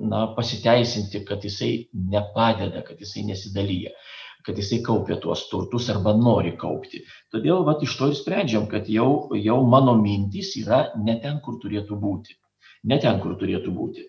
na, 0.00 0.26
pasiteisinti, 0.36 1.24
kad 1.28 1.44
jisai 1.44 1.88
nepadeda, 1.92 2.82
kad 2.86 3.00
jisai 3.00 3.26
nesidalyja, 3.28 3.92
kad 4.46 4.58
jisai 4.58 4.80
kaupia 4.84 5.18
tuos 5.22 5.44
turtus 5.50 5.90
arba 5.92 6.14
nori 6.18 6.54
kaupti. 6.58 7.02
Todėl 7.32 7.66
vat, 7.68 7.82
iš 7.84 7.96
to 7.98 8.08
ir 8.10 8.16
sprendžiam, 8.18 8.66
kad 8.70 8.88
jau, 8.90 9.28
jau 9.38 9.58
mano 9.68 9.94
mintys 10.00 10.54
yra 10.62 10.86
ne 10.96 11.18
ten, 11.22 11.42
kur 11.44 11.60
turėtų 11.62 11.98
būti. 12.00 12.38
Ne 12.88 12.98
ten, 13.02 13.20
kur 13.22 13.36
turėtų 13.38 13.74
būti. 13.76 14.08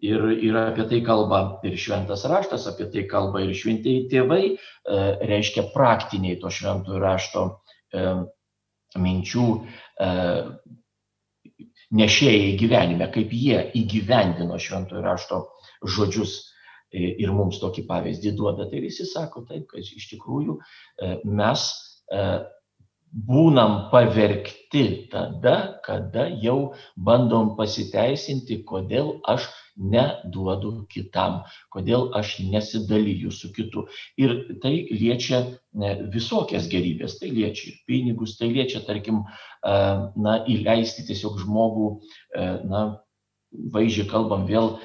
Ir, 0.00 0.22
ir 0.40 0.56
apie 0.56 0.86
tai 0.88 1.02
kalba 1.04 1.60
ir 1.68 1.76
šventas 1.76 2.24
raštas, 2.24 2.64
apie 2.70 2.86
tai 2.92 3.04
kalba 3.08 3.42
ir 3.44 3.52
šventieji 3.56 4.06
tėvai, 4.08 4.42
e, 4.48 5.00
reiškia 5.28 5.66
praktiniai 5.74 6.38
to 6.40 6.48
šventojo 6.48 7.02
rašto 7.02 7.42
e, 7.92 8.06
minčių 8.96 9.44
e, 9.60 10.08
nešėjai 11.96 12.54
gyvenime, 12.60 13.08
kaip 13.14 13.32
jie 13.34 13.64
įgyvendino 13.80 14.58
šventojo 14.62 15.02
rašto 15.04 15.42
žodžius 15.96 16.38
ir 16.92 17.30
mums 17.34 17.60
tokį 17.62 17.84
pavyzdį 17.86 18.32
duoda, 18.38 18.66
tai 18.70 18.80
visi 18.82 19.06
sako 19.06 19.44
taip, 19.48 19.68
kad 19.70 19.82
iš 19.82 20.08
tikrųjų 20.10 20.56
e, 20.58 21.12
mes 21.24 21.66
e, 22.10 22.24
būnam 23.10 23.90
pavergti 23.92 24.84
tada, 25.10 25.80
kada 25.86 26.28
jau 26.42 26.74
bandom 26.96 27.54
pasiteisinti, 27.58 28.62
kodėl 28.66 29.16
aš 29.30 29.48
neduodu 29.80 30.72
kitam, 30.92 31.40
kodėl 31.74 32.10
aš 32.16 32.36
nesidalyju 32.44 33.32
su 33.32 33.50
kitu. 33.56 33.86
Ir 34.20 34.36
tai 34.62 34.74
liečia 34.90 35.42
visokias 36.12 36.68
gerybės, 36.70 37.18
tai 37.20 37.32
liečia 37.34 37.72
ir 37.72 37.78
pinigus, 37.88 38.36
tai 38.38 38.50
liečia, 38.52 38.84
tarkim, 38.86 39.24
na, 39.64 40.40
įleisti 40.48 41.06
tiesiog 41.08 41.40
žmogų, 41.44 41.90
na, 42.70 42.84
vaizdžiai 43.50 44.06
kalbam 44.10 44.46
vėl 44.46 44.76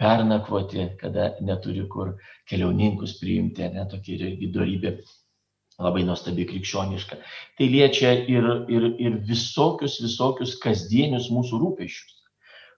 pernakvoti, 0.00 0.88
kada 1.00 1.34
neturi 1.44 1.84
kur 1.92 2.14
keliauninkus 2.48 3.18
priimti, 3.20 3.66
ne, 3.74 3.84
tokia 3.90 4.16
irgi 4.16 4.52
darybė 4.54 4.96
labai 5.76 6.06
nuostabi 6.08 6.46
krikščioniška. 6.48 7.18
Tai 7.58 7.66
liečia 7.68 8.14
ir, 8.32 8.46
ir, 8.72 8.86
ir 8.96 9.18
visokius, 9.28 9.98
visokius 10.00 10.56
kasdienius 10.62 11.28
mūsų 11.34 11.60
rūpešius, 11.60 12.14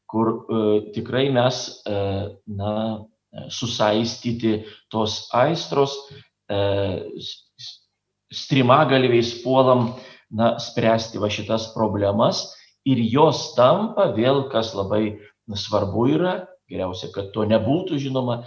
kur 0.09 0.29
e, 0.33 0.59
tikrai 0.97 1.29
mes, 1.33 1.83
e, 1.85 1.97
na, 2.49 2.73
susaistyti 3.53 4.65
tos 4.91 5.29
aistros, 5.37 5.93
e, 6.49 6.59
strimagalviais 8.33 9.35
puolam, 9.45 9.93
na, 10.33 10.57
spręsti 10.61 11.21
va 11.21 11.29
šitas 11.33 11.71
problemas 11.77 12.47
ir 12.89 13.01
jos 13.05 13.53
tampa 13.57 14.09
vėl, 14.17 14.47
kas 14.53 14.75
labai 14.77 15.19
svarbu 15.49 16.09
yra, 16.17 16.35
geriausia, 16.69 17.09
kad 17.13 17.31
to 17.33 17.47
nebūtų, 17.49 17.97
žinoma, 18.01 18.43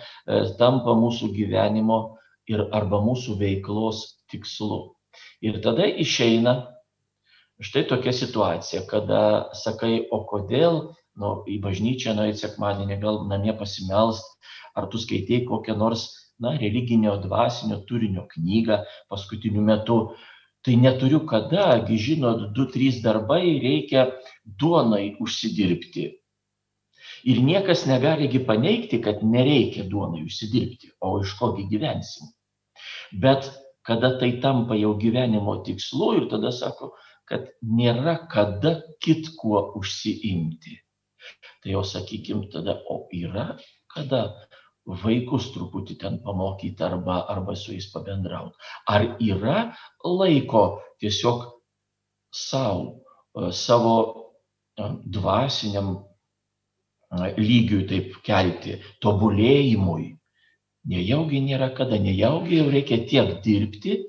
tampa 0.59 0.93
mūsų 0.97 1.31
gyvenimo 1.33 2.19
ir 2.49 2.61
arba 2.69 2.99
mūsų 3.01 3.39
veiklos 3.39 4.03
tikslu. 4.29 4.93
Ir 5.41 5.57
tada 5.65 5.87
išeina 5.89 6.53
štai 7.61 7.87
tokia 7.89 8.13
situacija, 8.13 8.85
kada 8.89 9.49
sakai, 9.57 10.05
o 10.13 10.21
kodėl 10.29 10.91
nu, 11.19 11.31
į 11.49 11.59
bažnyčią 11.63 12.15
nueiti 12.17 12.43
sekmadienį, 12.43 12.97
gal 13.01 13.23
namie 13.29 13.53
pasimelst, 13.57 14.27
ar 14.75 14.87
tu 14.91 15.01
skaitėjai 15.01 15.47
kokią 15.49 15.75
nors 15.79 16.07
na, 16.41 16.55
religinio 16.57 17.17
dvasinio 17.23 17.81
turinio 17.89 18.27
knygą 18.31 18.81
paskutiniu 19.11 19.63
metu. 19.65 19.99
Tai 20.61 20.75
neturiu 20.77 21.23
kada, 21.25 21.79
gi 21.87 21.97
žinot, 21.97 22.51
du, 22.55 22.67
trys 22.69 22.99
darbai 23.01 23.57
reikia 23.63 24.11
duonai 24.45 25.15
užsidirbti. 25.19 26.03
Ir 27.31 27.41
niekas 27.45 27.87
negaligi 27.89 28.43
paneigti, 28.45 28.99
kad 29.01 29.23
nereikia 29.25 29.87
duonai 29.89 30.21
užsidirbti, 30.27 30.93
o 31.01 31.17
iš 31.21 31.33
kogi 31.39 31.65
gyvensim. 31.69 32.29
Bet 33.23 33.49
kada 33.85 34.19
tai 34.21 34.35
tampa 34.41 34.77
jau 34.77 34.93
gyvenimo 35.01 35.57
tikslu 35.65 36.13
ir 36.19 36.29
tada 36.29 36.53
sako, 36.53 36.93
kad 37.25 37.49
nėra 37.61 38.15
kada 38.29 38.77
kitkuo 39.01 39.63
užsiimti. 39.81 40.77
Tai 41.61 41.75
jau 41.75 41.83
sakykim 41.85 42.47
tada, 42.53 42.79
o 42.89 43.05
yra 43.13 43.53
kada 43.93 44.23
vaikus 44.85 45.51
truputį 45.53 45.97
ten 46.01 46.19
pamokyti 46.25 46.83
arba, 46.83 47.21
arba 47.29 47.55
su 47.55 47.73
jais 47.75 47.87
pabendrauti. 47.93 48.57
Ar 48.89 49.05
yra 49.21 49.57
laiko 50.03 50.81
tiesiog 50.99 51.43
savo, 52.33 53.03
e, 53.37 53.51
savo 53.51 53.95
e, 54.77 54.87
dvasiniam 55.05 55.91
e, 55.97 57.33
lygiui 57.37 57.85
taip 57.89 58.17
kelti, 58.25 58.79
tobulėjimui. 59.03 60.15
Nejaugi 60.91 61.43
nėra 61.45 61.69
kada, 61.77 61.99
nejaugi 62.01 62.57
jau 62.57 62.69
reikia 62.73 63.03
tiek 63.05 63.35
dirbti, 63.45 63.99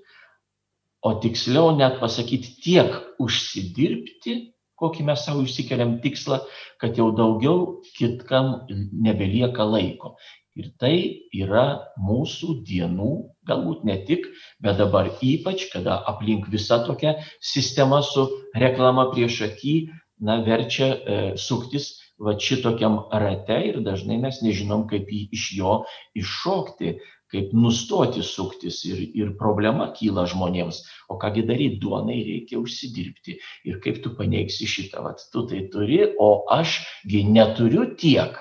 o 1.05 1.19
tiksliau 1.21 1.75
net 1.77 1.99
pasakyti 2.01 2.57
tiek 2.63 2.95
užsidirbti, 3.21 4.52
kokį 4.83 5.07
mes 5.09 5.25
savo 5.25 5.47
išsikeliam 5.47 5.97
tikslą, 6.05 6.43
kad 6.83 6.99
jau 6.99 7.11
daugiau 7.17 7.83
kitkam 7.97 8.55
nebelieka 8.93 9.67
laiko. 9.67 10.17
Ir 10.59 10.69
tai 10.77 10.97
yra 11.33 11.65
mūsų 11.97 12.59
dienų, 12.69 13.13
galbūt 13.49 13.87
ne 13.89 13.97
tik, 14.05 14.27
bet 14.61 14.77
dabar 14.83 15.09
ypač, 15.25 15.65
kada 15.73 15.97
aplink 16.11 16.51
visa 16.53 16.83
tokia 16.85 17.15
sistema 17.41 18.03
su 18.05 18.27
reklama 18.61 19.07
prieš 19.15 19.41
akį, 19.49 19.77
na, 20.23 20.43
verčia 20.45 20.91
e, 20.93 21.21
suktis 21.41 21.89
va 22.23 22.37
šitokiam 22.39 23.01
rate 23.11 23.59
ir 23.71 23.81
dažnai 23.87 24.21
mes 24.21 24.43
nežinom, 24.45 24.85
kaip 24.91 25.09
jį 25.11 25.25
iš 25.35 25.47
jo 25.57 25.79
iššokti, 26.21 26.99
kaip 27.33 27.57
nustoti 27.57 28.23
suktis 28.27 28.83
ir, 28.89 29.03
ir 29.17 29.35
problema 29.41 29.89
kyla 29.97 30.27
žmonėms. 30.31 30.83
O 31.09 31.19
kągi 31.21 31.47
daryti, 31.49 31.81
duonai 31.83 32.21
reikia 32.29 32.61
užsidirbti. 32.61 33.39
Ir 33.69 33.83
kaip 33.85 34.03
tu 34.05 34.15
paneigsi 34.19 34.69
šitą, 34.69 35.03
va, 35.09 35.17
tu 35.33 35.47
tai 35.49 35.67
turi, 35.73 36.05
o 36.21 36.33
ašgi 36.61 37.27
neturiu 37.33 37.91
tiek 37.97 38.37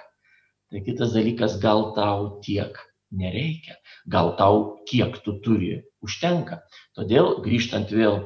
Tai 0.72 0.80
kitas 0.88 1.12
dalykas, 1.12 1.58
gal 1.60 1.90
tau 1.96 2.40
tiek 2.40 2.78
nereikia, 3.12 3.76
gal 4.08 4.38
tau 4.40 4.80
kiek 4.88 5.18
tu 5.26 5.34
turi 5.44 5.82
užtenka. 6.00 6.62
Todėl 6.96 7.42
grįžtant 7.44 7.92
vėl 7.92 8.22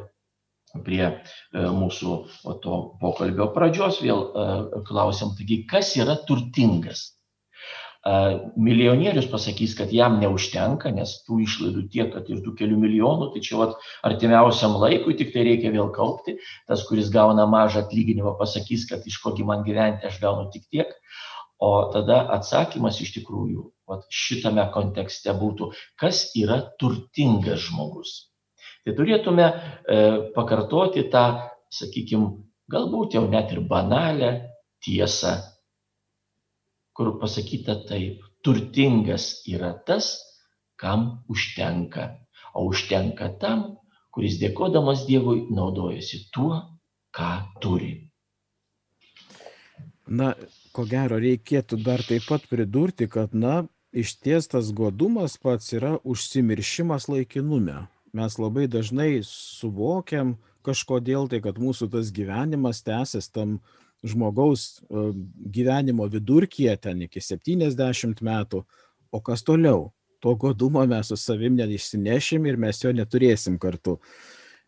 prie 0.86 1.08
e, 1.10 1.16
mūsų 1.80 2.20
to 2.62 2.78
pokalbio 3.02 3.50
pradžios, 3.56 3.98
vėl 4.06 4.22
e, 4.30 4.46
klausim, 4.86 5.34
taigi 5.40 5.64
kas 5.72 5.96
yra 5.98 6.20
turtingas? 6.30 7.15
Milijonierius 8.06 9.26
pasakys, 9.32 9.72
kad 9.74 9.90
jam 9.94 10.20
neužtenka, 10.22 10.92
nes 10.94 11.16
tų 11.26 11.40
išlaidų 11.42 11.86
tiek, 11.90 12.12
kad 12.14 12.28
ir 12.30 12.44
tų 12.46 12.52
kelių 12.60 12.78
milijonų, 12.84 13.32
tai 13.34 13.42
čia 13.42 13.58
vat, 13.58 13.80
artimiausiam 14.06 14.76
laikui 14.78 15.16
tik 15.18 15.32
tai 15.34 15.46
reikia 15.48 15.72
vėl 15.74 15.90
kaupti. 15.96 16.36
Tas, 16.70 16.84
kuris 16.86 17.10
gauna 17.10 17.48
mažą 17.50 17.82
atlyginimą, 17.88 18.36
pasakys, 18.38 18.86
kad 18.92 19.08
iš 19.10 19.18
kogi 19.24 19.48
man 19.48 19.66
gyventi 19.66 20.06
aš 20.06 20.20
gaunu 20.22 20.52
tik 20.54 20.68
tiek. 20.70 20.94
O 21.58 21.90
tada 21.90 22.20
atsakymas 22.36 23.00
iš 23.02 23.16
tikrųjų 23.16 23.66
vat, 23.90 24.06
šitame 24.14 24.68
kontekste 24.76 25.34
būtų, 25.40 25.72
kas 25.98 26.28
yra 26.38 26.60
turtingas 26.78 27.66
žmogus. 27.72 28.14
Tai 28.86 28.94
turėtume 28.94 29.46
e, 29.50 30.00
pakartoti 30.36 31.08
tą, 31.10 31.26
sakykime, 31.74 32.36
galbūt 32.70 33.18
jau 33.18 33.26
net 33.32 33.56
ir 33.56 33.64
banalę 33.66 34.36
tiesą, 34.86 35.40
kur 36.96 37.16
pasakyta 37.20 37.82
taip, 37.90 38.24
turtingas 38.46 39.44
yra 39.52 39.74
tas, 39.88 40.14
kam 40.80 41.26
užtenka, 41.32 42.08
o 42.56 42.66
užtenka 42.72 43.30
tam, 43.42 43.66
kuris 44.16 44.40
dėkodamas 44.40 45.04
Dievui 45.10 45.46
naudojasi 45.52 46.26
tuo, 46.32 46.62
ką 47.16 47.32
turi. 47.64 47.94
Na, 50.08 50.36
ko 50.72 50.86
gero 50.88 51.18
reikėtų 51.20 51.82
dar 51.84 52.04
taip 52.06 52.28
pat 52.30 52.46
pridurti, 52.48 53.10
kad, 53.12 53.34
na, 53.34 53.66
išties 53.96 54.52
tas 54.52 54.72
godumas 54.76 55.40
pats 55.42 55.74
yra 55.74 55.96
užsimiršimas 56.04 57.10
laikinume. 57.10 57.88
Mes 58.16 58.38
labai 58.40 58.68
dažnai 58.72 59.24
suvokiam 59.28 60.36
kažkodėl 60.66 61.28
tai, 61.32 61.42
kad 61.44 61.58
mūsų 61.62 61.90
tas 61.94 62.12
gyvenimas 62.16 62.84
tęsis 62.86 63.28
tam 63.34 63.60
žmogaus 64.06 64.80
e, 64.80 65.10
gyvenimo 65.58 66.08
vidurkyje 66.12 66.78
ten 66.78 67.02
iki 67.08 67.22
70 67.22 68.22
metų, 68.22 68.64
o 69.12 69.22
kas 69.22 69.44
toliau? 69.44 69.92
To 70.24 70.34
godumo 70.40 70.82
mes 70.90 71.12
su 71.12 71.18
savim 71.20 71.58
neišsinešim 71.58 72.46
ir 72.50 72.58
mes 72.58 72.80
jo 72.82 72.94
neturėsim 72.96 73.60
kartu. 73.62 74.00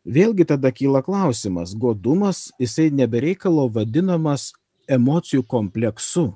Vėlgi 0.07 0.45
tada 0.47 0.71
kyla 0.71 1.01
klausimas, 1.03 1.73
godumas, 1.75 2.47
jisai 2.61 2.91
nebereikalo 2.93 3.65
vadinamas 3.73 4.51
emocijų 4.87 5.43
kompleksu, 5.49 6.29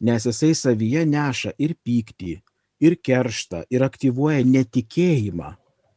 nes 0.00 0.26
jisai 0.28 0.52
savyje 0.54 1.06
neša 1.08 1.54
ir 1.58 1.74
pyktį, 1.82 2.36
ir 2.80 2.96
kerštą, 3.02 3.64
ir 3.72 3.82
aktyvuoja 3.86 4.44
netikėjimą. 4.46 5.56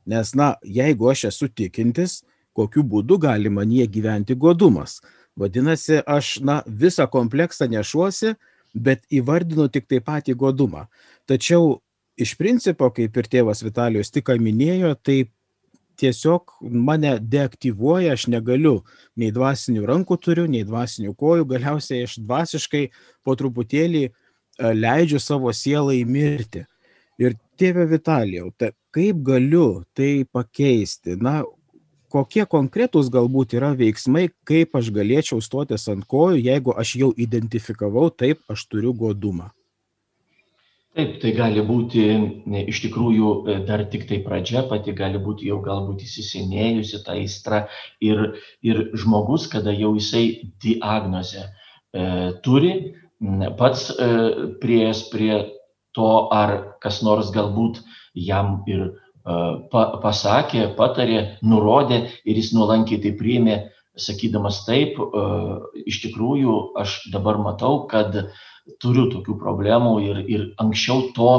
Nes, 0.09 0.33
na, 0.33 0.55
jeigu 0.63 1.11
aš 1.11 1.27
esu 1.29 1.49
tikintis, 1.53 2.23
kokiu 2.55 2.81
būdu 2.81 3.19
gali 3.21 3.51
man 3.53 3.69
jie 3.71 3.85
gyventi 3.87 4.35
godumas. 4.35 4.97
Vadinasi, 5.39 6.01
aš, 6.03 6.37
na, 6.43 6.59
visą 6.67 7.07
kompleksą 7.11 7.69
nešuosi, 7.71 8.35
bet 8.75 9.05
įvardinu 9.13 9.69
tik 9.71 9.87
tai 9.89 10.01
patį 10.03 10.35
godumą. 10.37 10.87
Tačiau 11.29 11.79
iš 12.19 12.35
principo, 12.39 12.89
kaip 12.91 13.15
ir 13.17 13.29
tėvas 13.31 13.63
Vitalijos 13.63 14.11
tik 14.11 14.29
minėjo, 14.35 14.95
tai 14.99 15.29
tiesiog 15.99 16.55
mane 16.61 17.17
deaktyvuoja, 17.19 18.15
aš 18.15 18.27
negaliu, 18.31 18.79
nei 19.19 19.31
dvasinių 19.35 19.85
rankų 19.87 20.17
turiu, 20.23 20.47
nei 20.47 20.65
dvasinių 20.67 21.15
kojų, 21.19 21.47
galiausiai 21.53 22.05
aš 22.07 22.17
dvasiškai 22.23 22.83
po 23.27 23.35
truputėlį 23.39 24.03
e, 24.07 24.11
leidžiu 24.75 25.19
savo 25.23 25.53
sielą 25.55 25.95
įmirti. 25.99 26.65
Ir 27.19 27.35
tėve 27.59 27.83
Vitalijau, 27.91 28.53
tai 28.55 28.71
kaip 28.95 29.19
galiu 29.27 29.83
tai 29.95 30.23
pakeisti? 30.31 31.17
Na, 31.19 31.41
kokie 32.11 32.45
konkretūs 32.49 33.11
galbūt 33.13 33.55
yra 33.59 33.71
veiksmai, 33.77 34.27
kaip 34.47 34.75
aš 34.79 34.91
galėčiau 34.95 35.41
stotis 35.43 35.87
ant 35.91 36.07
kojų, 36.09 36.41
jeigu 36.49 36.75
aš 36.75 36.95
jau 37.03 37.13
identifikavau, 37.27 38.09
taip, 38.09 38.43
aš 38.49 38.65
turiu 38.71 38.93
godumą. 38.97 39.51
Taip 40.97 41.19
tai 41.21 41.31
gali 41.37 41.61
būti 41.63 42.01
iš 42.67 42.79
tikrųjų 42.83 43.27
e, 43.31 43.57
dar 43.67 43.85
tiktai 43.93 44.17
pradžia 44.25 44.63
pati 44.67 44.91
gali 44.97 45.21
būti 45.21 45.45
jau 45.47 45.59
galbūt 45.63 46.01
įsisenėjusi 46.03 47.03
ta 47.05 47.13
aistra 47.13 47.59
ir 48.03 48.39
ir 48.65 48.81
žmogus 48.97 49.45
kada 49.53 49.71
jau 49.71 49.93
jisai 49.95 50.51
diagnozę 50.65 51.45
e, 51.45 51.51
turi 52.43 52.73
pats 53.61 53.85
e, 53.93 54.09
priėjęs 54.63 55.03
prie 55.13 55.37
to 55.93 56.09
ar 56.33 56.55
kas 56.81 57.03
nors 57.05 57.29
galbūt 57.37 57.83
jam 58.15 58.63
ir 58.67 58.89
pa, 59.23 59.83
pasakė, 60.03 60.69
patarė, 60.77 61.39
nurodė 61.41 62.05
ir 62.25 62.39
jis 62.39 62.53
nuolankiai 62.55 63.01
tai 63.03 63.13
priėmė, 63.19 63.57
sakydamas 63.99 64.63
taip, 64.67 64.99
iš 65.85 66.01
tikrųjų 66.05 66.59
aš 66.79 67.01
dabar 67.13 67.39
matau, 67.41 67.83
kad 67.91 68.15
turiu 68.79 69.09
tokių 69.11 69.35
problemų 69.41 69.95
ir, 70.05 70.21
ir 70.29 70.45
anksčiau 70.61 71.09
to 71.15 71.33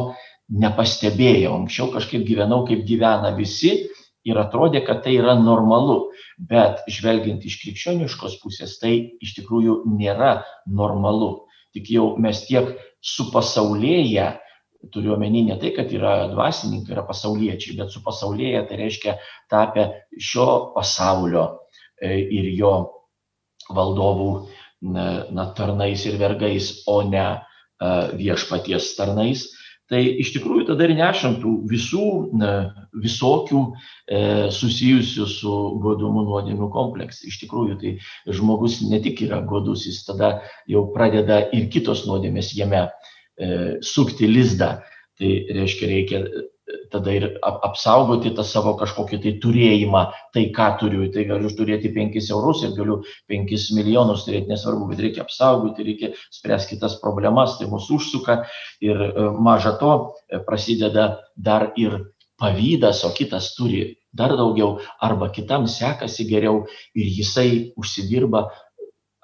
nepastebėjau. 0.51 1.55
Anksčiau 1.63 1.91
kažkaip 1.95 2.27
gyvenau, 2.27 2.65
kaip 2.69 2.83
gyvena 2.89 3.33
visi 3.37 3.87
ir 4.27 4.41
atrodė, 4.41 4.83
kad 4.87 5.05
tai 5.05 5.17
yra 5.21 5.37
normalu. 5.39 6.11
Bet 6.41 6.83
žvelgiant 6.91 7.45
iš 7.47 7.61
krikščioniškos 7.63 8.39
pusės, 8.43 8.79
tai 8.81 9.17
iš 9.23 9.37
tikrųjų 9.39 9.83
nėra 9.93 10.41
normalu. 10.67 11.47
Tik 11.77 11.91
jau 11.93 12.15
mes 12.19 12.41
tiek 12.49 12.75
supasaulėję, 13.05 14.33
turiu 14.93 15.15
omeny 15.15 15.45
ne 15.49 15.59
tai, 15.61 15.75
kad 15.77 15.93
yra 15.93 16.31
dvasininkai, 16.33 16.95
yra 16.97 17.05
pasauliečiai, 17.09 17.77
bet 17.81 17.93
supasaulėję 17.93 18.65
tai 18.69 18.81
reiškia 18.81 19.19
tapę 19.53 19.91
šio 20.17 20.73
pasaulio 20.75 21.47
e, 22.01 22.17
ir 22.21 22.51
jo 22.57 22.75
valdovų 23.71 24.33
na, 24.81 25.47
tarnais 25.57 26.07
ir 26.09 26.17
vergais, 26.19 26.81
o 26.89 27.03
ne 27.05 27.27
viešpaties 28.17 28.95
tarnais, 28.97 29.47
tai 29.91 30.05
iš 30.23 30.31
tikrųjų 30.37 30.69
tada 30.69 30.87
ir 30.87 30.95
nešant 30.99 31.41
tų 31.43 31.53
visų 31.71 32.07
visokių 33.03 33.61
e, 33.67 34.21
susijusių 34.55 35.27
su 35.27 35.55
godumu 35.83 36.23
nuodėmių 36.29 36.69
kompleksai. 36.71 37.31
Iš 37.31 37.41
tikrųjų, 37.43 37.79
tai 37.81 37.93
žmogus 38.31 38.81
ne 38.87 39.01
tik 39.03 39.25
yra 39.27 39.41
godus, 39.43 39.89
jis 39.89 40.05
tada 40.07 40.37
jau 40.71 40.85
pradeda 40.95 41.41
ir 41.57 41.67
kitos 41.75 42.05
nuodėmės 42.07 42.53
jame 42.55 42.85
e, 42.87 43.20
sukti 43.85 44.29
lizdą. 44.29 44.79
Tai 45.21 45.31
reiškia, 45.53 45.89
reikia 45.89 46.21
tada 46.91 47.13
ir 47.15 47.27
apsaugoti 47.43 48.33
tą 48.37 48.45
savo 48.47 48.75
kažkokį 48.79 49.21
tai 49.23 49.33
turėjimą, 49.43 50.03
tai 50.35 50.47
ką 50.55 50.69
turiu, 50.81 51.07
tai 51.15 51.25
galiu 51.29 51.51
turėti 51.57 51.93
5 51.95 52.31
eurus 52.35 52.65
ir 52.67 52.75
galiu 52.77 53.01
5 53.31 53.69
milijonus 53.79 54.25
turėti, 54.27 54.51
nesvarbu, 54.51 54.91
bet 54.91 55.03
reikia 55.05 55.25
apsaugoti, 55.27 55.87
reikia 55.87 56.13
spręsti 56.35 56.77
kitas 56.77 56.99
problemas, 57.03 57.59
tai 57.59 57.71
mūsų 57.71 58.01
užsuka 58.01 58.41
ir 58.85 59.05
e, 59.07 59.29
maža 59.39 59.77
to 59.81 59.93
e, 60.01 60.43
prasideda 60.47 61.11
dar 61.37 61.71
ir 61.81 62.01
pavydas, 62.41 63.05
o 63.05 63.13
kitas 63.17 63.53
turi 63.57 64.01
dar 64.17 64.35
daugiau 64.35 64.81
arba 65.03 65.29
kitam 65.31 65.69
sekasi 65.71 66.27
geriau 66.27 66.65
ir 66.99 67.07
jisai 67.19 67.73
užsidirba 67.79 68.49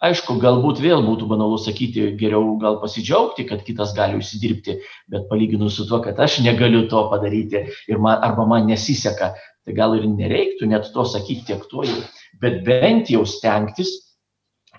aišku 0.04 0.36
galbūt 0.42 0.80
vėl 0.84 1.04
būtų 1.06 1.28
banalu 1.30 1.58
sakyti 1.60 2.10
geriau 2.20 2.56
gal 2.60 2.80
pasidžiaugti 2.82 3.46
kad 3.48 3.64
kitas 3.64 3.94
gali 3.96 4.18
užsidirbti 4.20 4.78
bet 5.12 5.28
palyginus 5.30 5.78
su 5.78 5.86
tuo 5.88 6.02
kad 6.04 6.18
aš 6.20 6.40
negaliu 6.44 6.84
to 6.90 7.06
padaryti 7.12 7.66
ir 7.88 8.02
man 8.02 8.20
arba 8.24 8.46
man 8.46 8.66
nesiseka 8.68 9.32
tai 9.64 9.76
gal 9.76 9.96
ir 9.96 10.04
nereiktų 10.08 10.68
net 10.68 10.92
to 10.92 11.04
sakyt 11.04 11.46
tiek 11.48 11.64
tuo 11.70 11.86
jau 11.86 12.02
bet 12.40 12.62
bent 12.66 13.10
jau 13.10 13.24
stengtis 13.24 13.94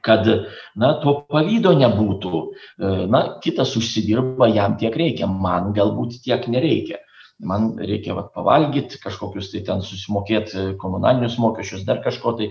kad 0.08 0.28
na 0.78 0.94
to 1.02 1.14
pavydo 1.28 1.74
nebūtų. 1.76 2.42
Na 3.12 3.22
kitas 3.44 3.74
užsidirba 3.80 4.48
jam 4.54 4.78
tiek 4.80 4.96
reikia 4.96 5.28
man 5.28 5.74
galbūt 5.76 6.22
tiek 6.24 6.48
nereikia 6.48 7.02
man 7.40 7.76
reikia 7.78 8.16
vat 8.18 8.32
pavalgyt 8.34 8.98
kažkokius 9.04 9.52
tai 9.52 9.62
ten 9.66 9.84
susimokėt 9.86 10.54
e, 10.56 10.64
komunalinius 10.82 11.38
mokesčius 11.42 11.86
dar 11.86 12.02
kažko 12.06 12.34
tai 12.40 12.50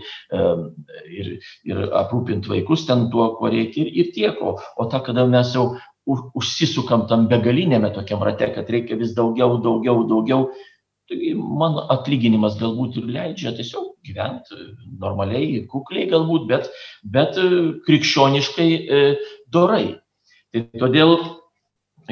ir 1.10 1.32
ir 1.66 1.82
aprūpint 2.02 2.46
vaikus 2.50 2.86
ten 2.86 3.08
tuo 3.10 3.32
kuo 3.38 3.50
reikia 3.50 3.86
ir 3.86 3.92
ir 4.04 4.12
tiek. 4.14 4.40
O 4.40 4.56
o 4.76 4.88
tą 4.90 5.02
kada 5.02 5.26
mes 5.26 5.52
jau 5.54 5.76
užsisukam 6.06 7.08
tam 7.08 7.26
begaliniame 7.28 7.90
tokiam 7.94 8.22
rate 8.22 8.52
kad 8.54 8.70
reikia 8.70 8.96
vis 8.96 9.14
daugiau 9.14 9.58
daugiau 9.62 10.06
daugiau 10.06 10.50
taigi 11.10 11.34
mano 11.34 11.86
atlyginimas 11.90 12.58
galbūt 12.58 12.98
ir 12.98 13.10
leidžia 13.16 13.54
tiesiog 13.58 13.90
gyvent 14.06 14.46
e, 14.54 14.70
normaliai 15.00 15.66
kukliai 15.66 16.06
galbūt 16.10 16.46
bet 16.46 16.70
bet 17.02 17.38
e, 17.38 17.50
krikščioniškai 17.86 18.70
dorai. 19.50 19.98
Tai 20.54 20.62
todėl 20.78 21.18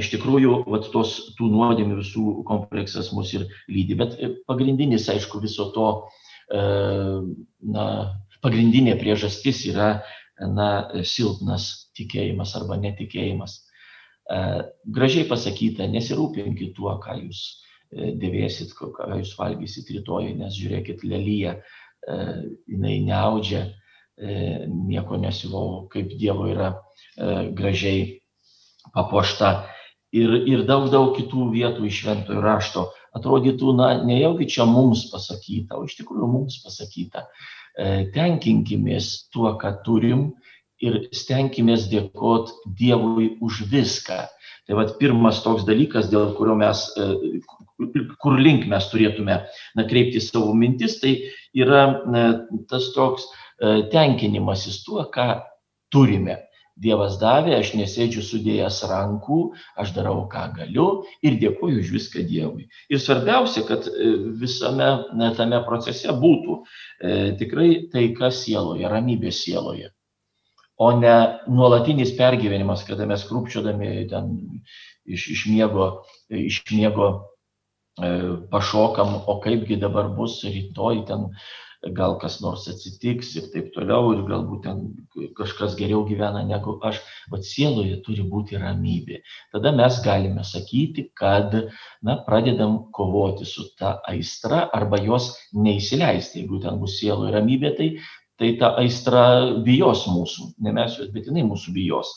iš 0.00 0.10
tikrųjų 0.14 0.64
vat 0.70 0.88
tos 0.92 1.14
tų 1.38 1.48
nuodėmių 1.52 1.98
visų 2.00 2.24
kompleksas 2.48 3.12
mus 3.14 3.32
ir 3.36 3.46
lydi. 3.70 3.96
Bet 3.98 4.16
pagrindinis 4.48 5.06
aišku 5.12 5.42
viso 5.42 5.70
to 5.74 5.88
e, 6.50 6.62
na 7.76 7.86
pagrindinė 8.44 8.96
priežastis 9.00 9.64
yra 9.70 9.90
na 10.40 10.88
silpnas 11.06 11.92
tikėjimas 11.96 12.56
arba 12.58 12.78
netikėjimas. 12.82 13.60
E, 14.26 14.40
gražiai 14.96 15.28
pasakyta 15.30 15.86
nesirūpinkit 15.92 16.74
tuo 16.78 16.96
ką 17.04 17.20
jūs 17.22 17.44
e, 17.94 18.10
dėvėsit 18.18 18.74
ką 18.74 19.12
jūs 19.20 19.36
valgysit 19.38 19.94
rytoj 19.94 20.34
nes 20.40 20.58
žiūrėkit 20.58 21.06
lelija 21.06 21.58
jinai 22.04 22.98
neaudžia 23.00 23.62
nieko 24.68 25.16
nesiuvo 25.16 25.86
kaip 25.88 26.10
dievo 26.20 26.50
yra 26.52 26.66
gražiai 27.56 28.18
papuošta 28.92 29.54
ir 30.14 30.34
ir 30.46 30.62
daug 30.68 30.86
daug 30.92 31.14
kitų 31.16 31.48
vietų 31.54 31.88
iš 31.88 32.04
šventojo 32.04 32.42
rašto. 32.44 32.86
Atrodytų 33.18 33.74
na 33.78 33.88
nejaugi 34.06 34.46
čia 34.50 34.66
mums 34.68 35.08
pasakyta 35.10 35.78
o 35.78 35.84
iš 35.88 35.98
tikrųjų 36.00 36.30
mums 36.30 36.60
pasakyta. 36.64 37.26
E, 37.74 38.06
tenkinkimės 38.14 39.30
tuo 39.34 39.54
ką 39.58 39.74
turim 39.86 40.28
ir 40.82 41.08
stenkimės 41.14 41.88
dėkot 41.90 42.52
dievui 42.78 43.34
už 43.42 43.64
viską. 43.70 44.24
Tai 44.64 44.78
vat 44.78 44.94
pirmas 45.00 45.42
toks 45.44 45.66
dalykas 45.68 46.08
dėl 46.12 46.32
kurio 46.38 46.54
mes 46.58 46.86
e, 46.96 47.40
kur 48.22 48.38
link 48.38 48.68
mes 48.70 48.86
turėtume 48.90 49.40
na 49.74 49.86
kreipti 49.90 50.22
savo 50.22 50.54
mintis 50.54 51.00
tai 51.02 51.16
yra 51.58 51.86
tas 52.70 52.92
toks 52.94 53.26
e, 53.26 53.90
tenkinimasis 53.92 54.82
tuo 54.86 55.02
ką 55.14 55.28
turime 55.94 56.38
dievas 56.76 57.18
davė 57.20 57.58
aš 57.60 57.74
nesėdžiu 57.78 58.22
sudėjęs 58.26 58.80
rankų 58.90 59.40
aš 59.80 59.94
darau 59.96 60.24
ką 60.30 60.46
galiu 60.56 60.86
ir 61.22 61.38
dėkoju 61.42 61.82
už 61.84 61.92
viską 61.94 62.24
dievui. 62.28 62.68
Ir 62.90 63.02
svarbiausia 63.02 63.62
kad 63.68 63.86
e, 63.88 64.14
visame 64.40 64.88
tame 65.38 65.60
procese 65.66 66.12
būtų 66.12 66.60
e, 66.60 67.18
tikrai 67.38 67.68
taika 67.92 68.32
sieloje 68.34 68.90
ramybė 68.90 69.30
sieloje 69.32 69.92
o 70.76 70.90
ne 70.98 71.14
nuolatinis 71.46 72.14
pergyvenimas 72.18 72.82
kada 72.88 73.06
mes 73.06 73.22
krūpčiodami 73.28 74.08
ten 74.10 74.34
iš 75.06 75.28
iš 75.36 75.46
miego 75.52 75.86
iš 76.28 76.62
miego 76.72 77.10
e, 78.02 78.10
pašokam 78.50 79.20
o 79.26 79.38
kaipgi 79.44 79.78
dabar 79.78 80.10
bus 80.16 80.40
rytoj 80.42 81.04
ten 81.06 81.28
gal 81.92 82.16
kas 82.20 82.38
nors 82.40 82.64
atsitiks 82.70 83.34
ir 83.36 83.48
taip 83.52 83.70
toliau 83.74 84.12
ir 84.14 84.22
galbūt 84.28 84.62
ten 84.64 84.80
kažkas 85.36 85.74
geriau 85.76 86.04
gyvena 86.08 86.44
negu 86.46 86.78
aš 86.82 87.00
vat 87.32 87.44
sieloje 87.44 87.98
turi 88.06 88.24
būti 88.30 88.58
ramybė. 88.60 89.20
Tada 89.52 89.72
mes 89.76 90.00
galime 90.04 90.44
sakyti 90.44 91.08
kad 91.16 91.54
na 92.02 92.16
pradedam 92.26 92.78
kovoti 92.94 93.44
su 93.48 93.66
ta 93.78 93.98
aistra 94.08 94.68
arba 94.72 95.00
jos 95.02 95.32
neįsileisti. 95.52 96.40
Jeigu 96.42 96.62
ten 96.64 96.80
bus 96.80 96.98
sieloj 97.00 97.34
ramybė 97.34 97.74
tai 97.76 97.90
tai 98.38 98.56
ta 98.58 98.72
aistra 98.80 99.54
bijos 99.62 100.08
mūsų 100.10 100.54
ne 100.66 100.72
mes 100.74 100.96
jos 100.98 101.12
bet 101.14 101.28
jinai 101.30 101.44
mūsų 101.46 101.74
bijos. 101.76 102.10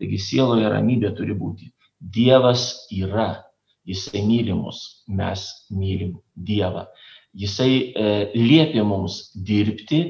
Taigi 0.00 0.18
sieloje 0.18 0.68
ramybė 0.68 1.14
turi 1.16 1.36
būti. 1.38 1.70
Dievas 2.00 2.88
yra. 2.90 3.44
Jisai 3.82 4.20
myli 4.22 4.54
mus. 4.54 5.02
Mes 5.10 5.42
mylim 5.74 6.12
dievą 6.38 6.84
jisai 7.34 7.72
e, 7.72 8.12
liepė 8.36 8.84
mums 8.86 9.32
dirbti 9.34 10.02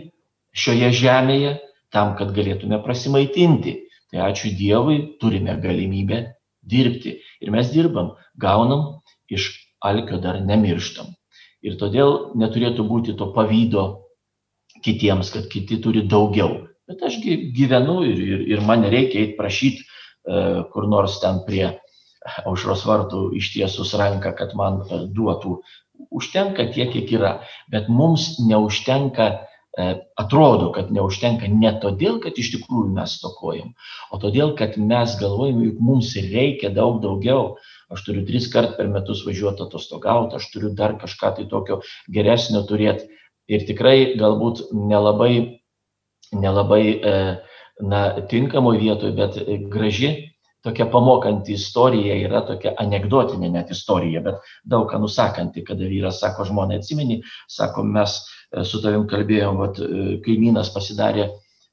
šioje 0.52 0.90
žemėje 1.02 1.56
tam, 1.92 2.14
kad 2.18 2.32
galėtume 2.36 2.80
prasimaitinti. 2.84 3.78
Tai 4.12 4.26
ačiū 4.28 4.52
Dievui, 4.56 5.16
turime 5.20 5.56
galimybę 5.60 6.24
dirbti. 6.62 7.16
Ir 7.40 7.52
mes 7.54 7.70
dirbam, 7.72 8.12
gaunam, 8.36 9.00
iš 9.32 9.48
alkio 9.82 10.20
dar 10.22 10.40
nemirštam. 10.44 11.08
Ir 11.62 11.78
todėl 11.80 12.34
neturėtų 12.38 12.84
būti 12.88 13.14
to 13.18 13.30
pavydo 13.34 13.86
kitiems, 14.82 15.30
kad 15.32 15.48
kiti 15.50 15.78
turi 15.82 16.04
daugiau. 16.08 16.66
Bet 16.90 17.02
aš 17.06 17.20
gyvenu 17.22 18.02
ir, 18.08 18.18
ir, 18.18 18.44
ir 18.56 18.64
man 18.66 18.82
nereikia 18.84 19.22
eiti 19.22 19.38
prašyti 19.38 19.84
uh, 19.84 20.64
kur 20.72 20.88
nors 20.90 21.20
ten 21.22 21.40
prie 21.46 21.70
aušros 22.46 22.84
vartų 22.86 23.30
ištiesus 23.38 23.94
ranką, 23.98 24.34
kad 24.38 24.56
man 24.58 24.82
uh, 24.82 25.06
duotų 25.06 25.60
užtenka 26.10 26.68
tiek, 26.72 26.92
kiek 26.92 27.10
yra, 27.16 27.32
bet 27.72 27.88
mums 27.92 28.36
neužtenka, 28.42 29.28
e, 29.78 29.86
atrodo, 30.20 30.70
kad 30.74 30.92
neužtenka 30.92 31.48
ne 31.48 31.72
todėl, 31.82 32.18
kad 32.24 32.38
iš 32.38 32.52
tikrųjų 32.56 32.92
mes 32.96 33.16
stokojam, 33.18 33.72
o 34.12 34.20
todėl, 34.22 34.54
kad 34.58 34.76
mes 34.76 35.16
galvojame, 35.20 35.70
juk 35.70 35.80
mums 35.80 36.14
reikia 36.16 36.72
daug 36.74 37.00
daugiau. 37.04 37.56
Aš 37.92 38.06
turiu 38.06 38.24
tris 38.24 38.46
kart 38.52 38.78
per 38.78 38.88
metus 38.88 39.20
važiuoti 39.26 39.66
atostogauti, 39.66 40.38
aš 40.38 40.48
turiu 40.52 40.70
dar 40.76 40.96
kažką 41.00 41.34
tai 41.36 41.48
tokio 41.48 41.82
geresnio 42.08 42.64
turėti. 42.68 43.10
Ir 43.52 43.66
tikrai 43.68 44.14
galbūt 44.16 44.70
nelabai, 44.72 45.60
nelabai 46.32 46.84
e, 46.88 47.16
na, 47.84 48.02
tinkamoje 48.30 48.80
vietoje, 48.80 49.12
bet 49.18 49.36
graži 49.68 50.31
tokia 50.62 50.86
pamokanti 50.86 51.56
istorija 51.58 52.16
yra 52.26 52.42
tokia 52.46 52.74
anegdotinė 52.82 53.50
net 53.50 53.70
istorija 53.74 54.22
bet 54.24 54.50
daug 54.64 54.88
ką 54.90 55.00
nusakanti 55.02 55.64
kada 55.66 55.88
vyras 55.90 56.20
sako 56.22 56.46
žmonai 56.50 56.78
atsimeni 56.80 57.20
sako 57.50 57.84
mes 57.84 58.18
e, 58.20 58.64
su 58.64 58.82
tavim 58.82 59.08
kalbėjom 59.10 59.58
vat 59.62 59.80
e, 59.82 60.18
kaimynas 60.26 60.70
pasidarė 60.74 61.28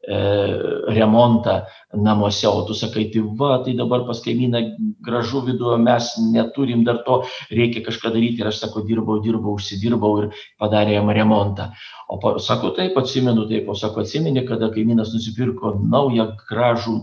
remontą 0.09 1.61
namuose, 1.93 2.47
o 2.47 2.61
tu 2.65 2.73
sakai, 2.73 3.09
tai 3.13 3.21
va, 3.21 3.59
tai 3.65 3.73
dabar 3.73 4.05
pas 4.05 4.21
kaimyną 4.21 4.59
gražu 5.05 5.41
viduje, 5.45 5.77
mes 5.77 6.17
neturim 6.33 6.83
dar 6.83 7.03
to, 7.05 7.23
reikia 7.49 7.83
kažką 7.85 8.13
daryti 8.13 8.41
ir 8.41 8.49
aš 8.49 8.61
sako, 8.63 8.81
dirbau, 8.85 9.19
dirbau, 9.21 9.53
užsidirbau 9.57 10.23
ir 10.23 10.29
padarė 10.61 10.97
jam 10.97 11.09
remontą. 11.13 11.69
O 12.09 12.17
pa, 12.17 12.35
sako, 12.41 12.71
taip, 12.77 12.97
atsimenu, 12.97 13.45
taip, 13.49 13.69
o 13.69 13.75
sako, 13.77 14.01
atsimeni, 14.01 14.45
kada 14.45 14.71
kaimynas 14.73 15.13
nusipirko 15.13 15.75
naują 15.77 16.31
gražų, 16.49 16.95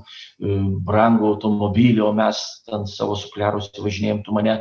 e, 0.42 0.59
brangų 0.87 1.31
automobilį, 1.35 2.03
o 2.03 2.12
mes 2.14 2.42
ten 2.66 2.87
savo 2.90 3.14
suklerus 3.19 3.71
važinėjom, 3.79 4.25
tu 4.27 4.35
mane 4.35 4.59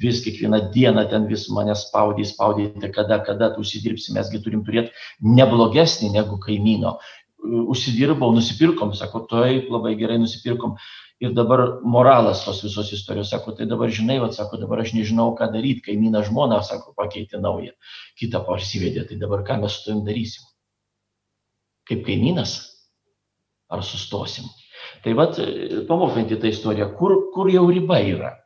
vis 0.00 0.20
kiekvieną 0.24 0.60
dieną 0.74 1.08
ten 1.08 1.26
vis 1.28 1.48
mane 1.52 1.76
spaudė, 1.76 2.24
spaudė, 2.28 2.68
tai 2.80 2.92
kada, 2.92 3.20
kada 3.24 3.52
tu 3.54 3.64
užsidirbsi, 3.64 4.12
mesgi 4.16 4.40
turim 4.44 4.64
turėti 4.64 4.92
neblogesnį 5.24 6.12
negu 6.16 6.36
kaimyno 6.40 6.98
užsidirbau, 7.42 8.32
nusipirkom, 8.34 8.94
sako, 8.98 9.24
taip, 9.30 9.68
labai 9.72 9.94
gerai 9.98 10.18
nusipirkom. 10.22 10.76
Ir 11.18 11.32
dabar 11.34 11.80
moralas 11.82 12.44
tos 12.46 12.60
visos 12.62 12.92
istorijos, 12.94 13.32
sako, 13.32 13.56
tai 13.58 13.66
dabar 13.66 13.90
žinai, 13.90 14.20
va, 14.22 14.30
sako, 14.34 14.60
dabar 14.60 14.84
aš 14.84 14.94
nežinau, 14.94 15.32
ką 15.38 15.50
daryti, 15.54 15.82
kaimyną 15.88 16.22
žmoną, 16.28 16.60
sako, 16.66 16.94
pakeitė 16.98 17.40
naują, 17.42 17.74
kitą 18.20 18.44
parsivedė, 18.46 19.06
tai 19.08 19.18
dabar 19.18 19.42
ką 19.46 19.58
mes 19.64 19.74
su 19.74 19.88
tavim 19.88 20.04
darysim? 20.06 20.46
Kaip 21.90 22.04
kaimynas? 22.06 22.58
Ar 23.68 23.82
sustosim? 23.84 24.46
Tai 25.02 25.14
vad, 25.18 25.40
pamokanti 25.88 26.38
tą 26.38 26.52
istoriją, 26.52 26.92
kur, 27.00 27.16
kur 27.34 27.50
jau 27.50 27.66
riba 27.72 27.98
yra? 28.04 28.36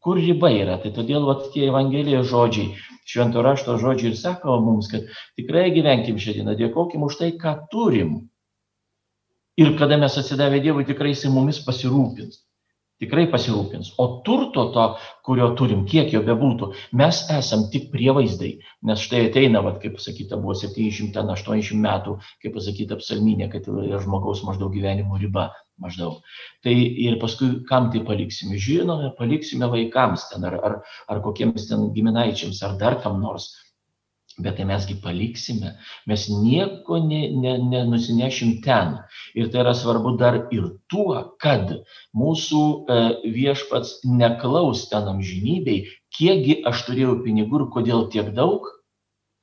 kur 0.00 0.16
riba 0.16 0.50
yra. 0.52 0.78
Tai 0.80 0.92
todėl 0.96 1.26
vat, 1.28 1.50
tie 1.54 1.68
Evangelijos 1.68 2.30
žodžiai, 2.30 2.72
švento 3.08 3.44
rašto 3.44 3.76
žodžiai 3.80 4.12
ir 4.12 4.18
sako 4.18 4.58
mums, 4.64 4.88
kad 4.92 5.08
tikrai 5.38 5.68
gyvenkim 5.74 6.18
šiandieną, 6.20 6.56
dėkokim 6.58 7.04
už 7.06 7.20
tai, 7.20 7.32
ką 7.40 7.56
turim. 7.72 8.29
Ir 9.60 9.74
kada 9.78 9.98
mes 10.00 10.16
atsidavę 10.16 10.60
Dievui, 10.64 10.86
tikrai 10.88 11.14
jisai 11.14 11.32
mumis 11.34 11.60
pasirūpins 11.66 12.40
tikrai 13.00 13.26
pasirūpins. 13.32 13.94
O 14.02 14.06
turto 14.26 14.66
to, 14.74 14.84
kurio 15.26 15.50
turim, 15.58 15.86
kiek 15.88 16.12
jo 16.14 16.20
bebūtų, 16.26 16.70
mes 17.00 17.22
esam 17.32 17.66
tik 17.72 17.88
prievaizdai. 17.94 18.52
Nes 18.88 19.04
štai 19.06 19.26
ateina, 19.30 19.62
vat, 19.64 19.80
kaip 19.82 19.96
pasakyta, 19.96 20.38
buvo 20.40 20.56
780 20.58 21.80
metų, 21.80 22.18
kaip 22.44 22.56
pasakyta 22.58 23.00
psalminė, 23.00 23.48
kad 23.52 23.68
yra 23.72 24.02
žmogaus 24.04 24.44
maždaug 24.46 24.76
gyvenimo 24.76 25.20
riba. 25.20 25.50
Maždaug. 25.80 26.18
Tai 26.60 26.74
ir 26.76 27.14
paskui 27.22 27.62
kam 27.64 27.86
tai 27.88 28.02
paliksime? 28.04 28.58
Žinome, 28.60 29.14
paliksime 29.16 29.64
vaikams 29.72 30.26
ten 30.28 30.44
ar, 30.44 30.58
ar, 30.60 30.74
ar 31.08 31.20
kokiems 31.24 31.70
ten 31.70 31.86
giminaičiams 31.94 32.60
ar 32.68 32.74
dar 32.76 32.98
kam 33.00 33.16
nors 33.22 33.46
bet 34.44 34.56
tai 34.58 34.66
mesgi 34.68 34.96
paliksime, 35.02 35.74
mes 36.10 36.26
nieko 36.32 36.98
ne, 37.04 37.20
ne, 37.42 37.54
nenusinešim 37.72 38.58
ten. 38.64 38.98
Ir 39.38 39.50
tai 39.52 39.62
yra 39.64 39.74
svarbu 39.76 40.16
dar 40.20 40.38
ir 40.54 40.68
tuo, 40.90 41.16
kad 41.42 41.72
mūsų 42.16 42.62
e, 42.64 43.00
viešpats 43.36 44.00
neklaus 44.08 44.86
ten 44.92 45.08
amžinybei, 45.12 45.86
kiekgi 46.16 46.60
aš 46.70 46.84
turėjau 46.88 47.18
pinigų 47.24 47.62
ir 47.62 47.66
kodėl 47.76 48.06
tiek 48.12 48.30
daug, 48.36 48.68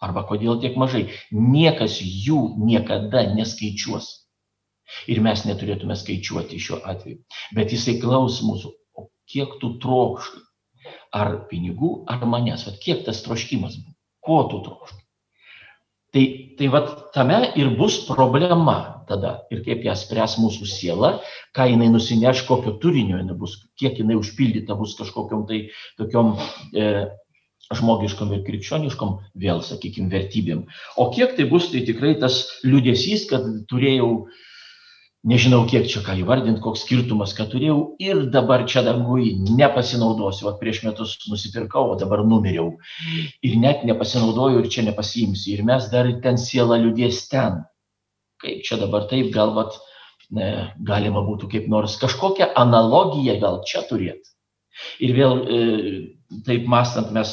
arba 0.04 0.24
kodėl 0.30 0.62
tiek 0.62 0.78
mažai. 0.80 1.08
Niekas 1.32 2.00
jų 2.02 2.42
niekada 2.62 3.28
neskaičiuos. 3.38 4.10
Ir 5.12 5.20
mes 5.20 5.44
neturėtume 5.44 5.98
skaičiuoti 6.00 6.62
šiuo 6.64 6.80
atveju. 6.88 7.20
Bet 7.56 7.74
jisai 7.76 7.98
klaus 8.00 8.40
mūsų, 8.46 8.72
o 8.96 9.10
kiek 9.28 9.58
tu 9.62 9.76
trokšti. 9.84 10.44
Ar 11.18 11.34
pinigų, 11.50 11.90
ar 12.12 12.24
manęs, 12.28 12.66
o 12.70 12.72
kiek 12.84 13.04
tas 13.08 13.20
troškimas 13.26 13.76
buvo 13.80 13.97
ko 14.28 14.44
tu 14.52 14.62
trokšti. 14.68 15.02
Tai, 16.16 16.24
tai 16.58 16.70
vat 16.72 16.94
tame 17.16 17.42
ir 17.60 17.74
bus 17.80 18.00
problema 18.08 18.98
tada 19.08 19.44
ir 19.52 19.64
kaip 19.66 19.86
ją 19.88 19.96
spręs 19.96 20.36
mūsų 20.42 20.68
siela, 20.68 21.12
ką 21.56 21.68
jinai 21.72 21.88
nusineš, 21.94 22.44
kokio 22.48 22.76
turinio 22.82 23.22
jinai 23.22 23.38
bus, 23.40 23.56
kiek 23.80 24.00
jinai 24.02 24.18
užpildyta 24.20 24.76
bus 24.80 24.98
kažkokiam 25.00 25.46
tai 25.48 25.62
tokiom 26.00 26.34
e, 26.76 27.08
žmogiškom 27.76 28.34
ir 28.36 28.44
krikščioniškom, 28.48 29.16
vėl, 29.44 29.64
sakykime, 29.66 30.12
vertybėm. 30.12 30.66
O 31.00 31.10
kiek 31.16 31.36
tai 31.40 31.48
bus, 31.52 31.72
tai 31.72 31.84
tikrai 31.88 32.16
tas 32.20 32.44
liūdėsys, 32.68 33.28
kad 33.32 33.48
turėjau 33.72 34.12
nežinau 35.28 35.66
kiek 35.70 35.88
čia 35.92 36.02
ką 36.06 36.16
įvardint, 36.22 36.62
koks 36.64 36.86
skirtumas, 36.86 37.34
kad 37.38 37.52
turėjau 37.52 37.98
ir 38.04 38.26
dabar 38.34 38.64
čia 38.70 38.84
dangui 38.86 39.34
nepasinaudosiu. 39.44 40.48
O 40.50 40.54
prieš 40.60 40.84
metus 40.88 41.18
nusipirkau, 41.28 41.92
o 41.92 41.98
dabar 42.00 42.24
numiriau. 42.28 42.78
Ir 43.44 43.58
net 43.60 43.84
nepasinaudoju 43.88 44.64
ir 44.64 44.72
čia 44.72 44.86
nepasiimsiu. 44.88 45.58
Ir 45.58 45.68
mes 45.68 45.90
dar 45.92 46.10
ten 46.24 46.40
siela 46.42 46.80
liūdės 46.80 47.26
ten. 47.32 47.62
Kaip 48.44 48.64
čia 48.68 48.80
dabar 48.80 49.08
taip, 49.10 49.32
galvat, 49.34 49.76
ne, 50.32 50.72
galima 50.88 51.24
būtų 51.26 51.52
kaip 51.52 51.70
nors 51.72 51.98
kažkokią 52.00 52.52
analogiją 52.56 53.40
gal 53.42 53.64
čia 53.68 53.84
turėti. 53.90 54.34
Ir 55.02 55.16
vėl 55.18 55.40
e, 55.42 55.62
taip 56.46 56.68
mąstant 56.70 57.10
mes 57.16 57.32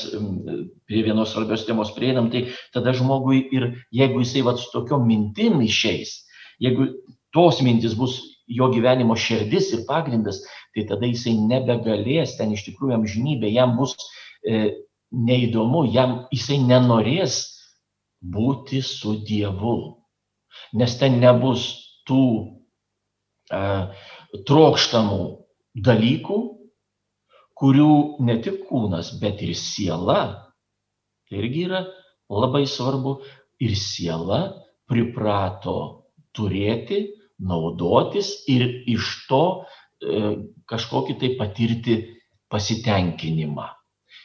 prie 0.88 1.02
vienos 1.04 1.34
svarbios 1.34 1.66
temos 1.68 1.90
prieinam, 1.96 2.30
tai 2.32 2.46
tada 2.72 2.94
žmogui 2.96 3.42
ir 3.52 3.66
jeigu 3.92 4.22
jisai 4.22 4.44
vat 4.46 4.62
su 4.62 4.70
tokiom 4.72 5.04
mintim 5.08 5.60
išeis, 5.64 6.22
jeigu 6.62 6.88
tos 7.34 7.60
mintys 7.64 7.96
bus 7.98 8.20
jo 8.46 8.68
gyvenimo 8.72 9.16
širdis 9.16 9.72
ir 9.74 9.84
pagrindas, 9.88 10.42
tai 10.74 10.86
tada 10.88 11.08
jisai 11.08 11.34
nebegalės 11.40 12.36
ten 12.38 12.52
iš 12.54 12.66
tikrųjų 12.68 12.98
amžinybė, 12.98 13.50
jam 13.52 13.76
bus 13.78 13.96
e, 14.44 14.84
neįdomu, 15.14 15.84
jam 15.94 16.24
jisai 16.34 16.60
nenorės 16.62 17.40
būti 18.24 18.82
su 18.84 19.18
Dievu, 19.24 19.78
nes 20.76 20.98
ten 21.00 21.18
nebus 21.22 21.66
tų 22.08 22.24
e, 23.50 23.62
trokštamų 24.48 25.22
dalykų, 25.74 26.38
kurių 27.54 27.94
ne 28.26 28.38
tik 28.44 28.64
kūnas, 28.68 29.14
bet 29.22 29.42
ir 29.46 29.54
siela, 29.56 30.20
tai 31.28 31.40
irgi 31.40 31.68
yra 31.68 31.84
labai 32.30 32.64
svarbu, 32.68 33.18
ir 33.62 33.76
siela 33.78 34.40
priprato 34.90 35.76
turėti 36.34 37.04
naudotis 37.42 38.44
ir 38.50 38.66
iš 38.90 39.26
to 39.28 39.44
e, 39.54 40.36
kažkokį 40.70 41.16
tai 41.20 41.30
patirti 41.38 41.96
pasitenkinimą. 42.52 43.66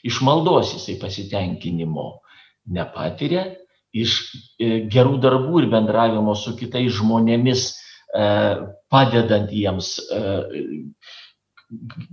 Iš 0.06 0.22
maldos 0.24 0.76
jisai 0.76 1.00
pasitenkinimo 1.02 2.08
nepatiria, 2.76 3.48
iš 3.96 4.20
e, 4.62 4.86
gerų 4.92 5.18
darbų 5.24 5.64
ir 5.64 5.72
bendravimo 5.74 6.36
su 6.38 6.56
kitais 6.60 6.92
žmonėmis, 7.00 7.72
e, 8.14 8.28
padedant 8.90 9.50
jiems 9.54 9.98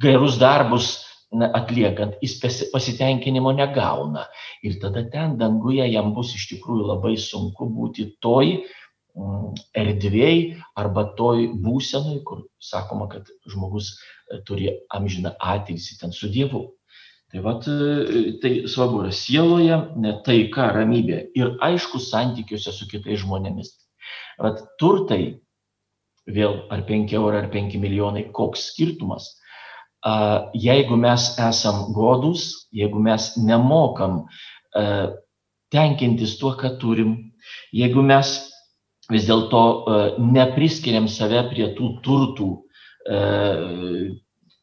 gerus 0.01 0.37
darbus 0.41 0.89
atliekant, 1.33 2.17
jis 2.23 2.39
pasitenkinimo 2.73 3.53
negauna. 3.53 4.27
Ir 4.63 4.79
tada 4.81 5.05
ten 5.11 5.37
danguje 5.41 5.87
jam 5.91 6.13
bus 6.15 6.35
iš 6.37 6.49
tikrųjų 6.53 6.87
labai 6.93 7.17
sunku 7.21 7.69
būti 7.73 8.13
toj 8.23 8.61
erdvėj 9.77 10.41
arba 10.77 11.07
toj 11.17 11.47
būsenoj, 11.65 12.21
kur 12.27 12.45
sakoma, 12.61 13.09
kad 13.13 13.29
žmogus 13.49 13.95
e, 13.95 14.41
turi 14.45 14.71
amžiną 14.95 15.33
ateitį 15.41 16.01
ten 16.01 16.13
su 16.13 16.29
Dievu. 16.33 16.67
Tai 17.33 17.43
vat, 17.45 17.67
e, 17.69 18.37
tai 18.43 18.53
svarbu 18.71 19.05
yra 19.05 19.15
sieloje, 19.15 19.81
taika, 20.27 20.69
ramybė 20.77 21.23
ir 21.39 21.57
aišku 21.65 22.01
santykiuose 22.03 22.75
su 22.75 22.89
kitais 22.91 23.23
žmonėmis. 23.25 23.73
Vat 24.43 24.63
turtai, 24.81 25.39
vėl 26.27 26.67
ar 26.75 26.85
5 26.87 27.17
eurai, 27.17 27.45
ar 27.45 27.51
5 27.53 27.79
milijonai, 27.81 28.29
koks 28.35 28.71
skirtumas. 28.73 29.33
Jeigu 30.55 30.95
mes 30.99 31.23
esam 31.43 31.89
godus, 31.95 32.69
jeigu 32.75 33.01
mes 33.03 33.33
nemokam 33.43 34.21
e, 34.77 34.83
tenkintis 35.75 36.37
tuo, 36.39 36.53
ką 36.59 36.77
turim, 36.79 37.17
jeigu 37.75 38.05
mes 38.07 38.37
vis 39.13 39.27
dėlto 39.29 39.63
e, 39.63 39.99
nepriskiriam 40.35 41.09
save 41.11 41.43
prie 41.51 41.71
tų 41.77 41.91
turtų 42.05 42.51
e, 43.07 43.21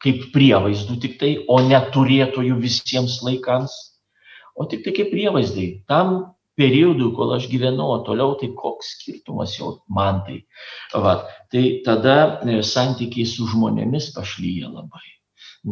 kaip 0.04 0.30
prievaizdų 0.36 1.00
tik 1.04 1.18
tai, 1.22 1.34
o 1.48 1.62
neturėtojų 1.64 2.60
visiems 2.60 3.22
laikams, 3.24 3.76
o 4.60 4.68
tik 4.70 4.84
tai 4.86 4.96
kaip 4.98 5.14
prievaizdai. 5.14 5.68
Tam 5.88 6.36
periodui, 6.60 7.14
kol 7.16 7.34
aš 7.38 7.48
gyvenau, 7.52 7.94
o 7.96 8.02
toliau 8.06 8.36
tai 8.40 8.52
koks 8.58 8.94
skirtumas 8.98 9.56
jau 9.58 9.78
man 9.88 10.22
tai. 10.28 10.44
Va, 10.94 11.16
tai 11.54 11.80
tada 11.86 12.18
e, 12.44 12.60
santykiai 12.68 13.30
su 13.30 13.48
žmonėmis 13.50 14.12
pašlyja 14.18 14.70
labai. 14.74 15.08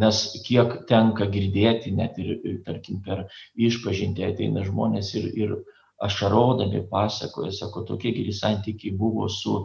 Nes 0.01 0.23
kiek 0.45 0.85
tenka 0.87 1.27
girdėti, 1.27 1.91
net 1.91 2.15
ir, 2.21 2.37
tarkim, 2.63 3.01
per 3.03 3.25
išpažinti 3.59 4.23
ateina 4.23 4.63
žmonės 4.63 5.11
ir, 5.19 5.27
ir 5.35 5.55
ašarodami 6.01 6.83
pasakoja, 6.89 7.51
sako, 7.55 7.85
tokie 7.87 8.11
geri 8.15 8.33
santykiai 8.33 8.95
buvo 8.97 9.29
su 9.29 9.55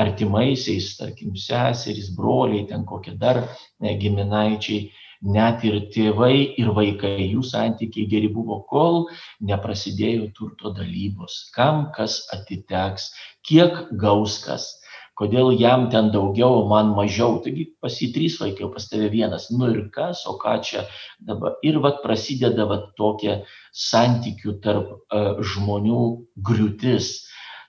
artimaisiais, 0.00 0.96
tarkim, 0.98 1.34
seserys, 1.38 2.10
broliai, 2.16 2.66
ten 2.70 2.84
kokie 2.88 3.14
dar 3.18 3.44
ne, 3.80 3.94
giminaičiai, 4.00 4.90
net 5.34 5.64
ir 5.64 5.78
tėvai 5.94 6.36
ir 6.60 6.72
vaikai, 6.76 7.16
jų 7.30 7.44
santykiai 7.48 8.08
geri 8.10 8.28
buvo, 8.32 8.60
kol 8.68 9.04
neprasidėjo 9.40 10.30
turto 10.36 10.74
dalybos, 10.76 11.44
kam 11.54 11.88
kas 11.96 12.22
atiteks, 12.34 13.12
kiek 13.46 13.86
gaus 14.00 14.42
kas 14.44 14.72
kodėl 15.18 15.52
jam 15.58 15.88
ten 15.92 16.10
daugiau, 16.14 16.64
man 16.70 16.94
mažiau. 16.96 17.38
Taigi 17.44 17.68
pas 17.82 17.94
jį 18.00 18.10
trys 18.14 18.40
vaikai, 18.42 18.70
pas 18.72 18.88
tave 18.90 19.10
vienas. 19.12 19.50
Nu 19.54 19.70
ir 19.70 19.86
kas, 19.94 20.24
o 20.30 20.36
ką 20.40 20.58
čia 20.66 20.86
dabar. 21.20 21.58
Ir 21.62 21.78
vat 21.84 22.02
prasideda 22.02 22.66
vat 22.70 22.90
tokia 22.98 23.42
santykių 23.72 24.58
tarp 24.64 24.92
uh, 24.96 25.40
žmonių 25.54 26.02
griūtis. 26.48 27.14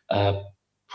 Uh, 0.09 0.43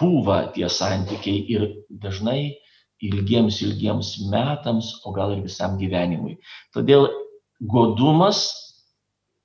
pūva 0.01 0.47
tie 0.55 0.69
santykiai 0.73 1.45
ir 1.53 1.67
dažnai 1.91 2.57
ilgiems, 3.05 3.61
ilgiems 3.65 4.15
metams, 4.33 4.95
o 5.05 5.13
gal 5.13 5.35
ir 5.35 5.45
visam 5.45 5.77
gyvenimui. 5.81 6.39
Todėl 6.75 7.09
godumas 7.61 8.70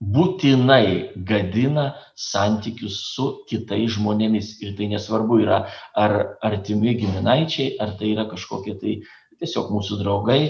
būtinai 0.01 1.15
gadina 1.27 1.95
santykius 2.15 2.97
su 3.13 3.27
kitais 3.49 3.95
žmonėmis. 3.95 4.57
Ir 4.63 4.75
tai 4.77 4.89
nesvarbu 4.91 5.39
yra 5.43 5.65
ar 5.95 6.37
artimi 6.43 6.95
giminaičiai, 6.99 7.77
ar 7.79 7.95
tai 7.99 8.11
yra 8.13 8.27
kažkokie 8.31 8.75
tai 8.81 8.97
tiesiog 9.39 9.71
mūsų 9.71 10.01
draugai 10.03 10.41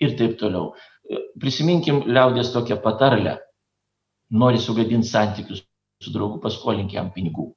ir 0.00 0.16
taip 0.18 0.38
toliau. 0.40 0.74
Prisiminkim 1.40 2.04
liaudės 2.06 2.52
tokią 2.54 2.80
patarlę. 2.82 3.38
Nori 4.30 4.60
sugadinti 4.62 5.08
santykius 5.08 5.64
su 6.00 6.12
draugu, 6.14 6.38
paskolink 6.40 6.92
jam 6.94 7.10
pinigų. 7.12 7.50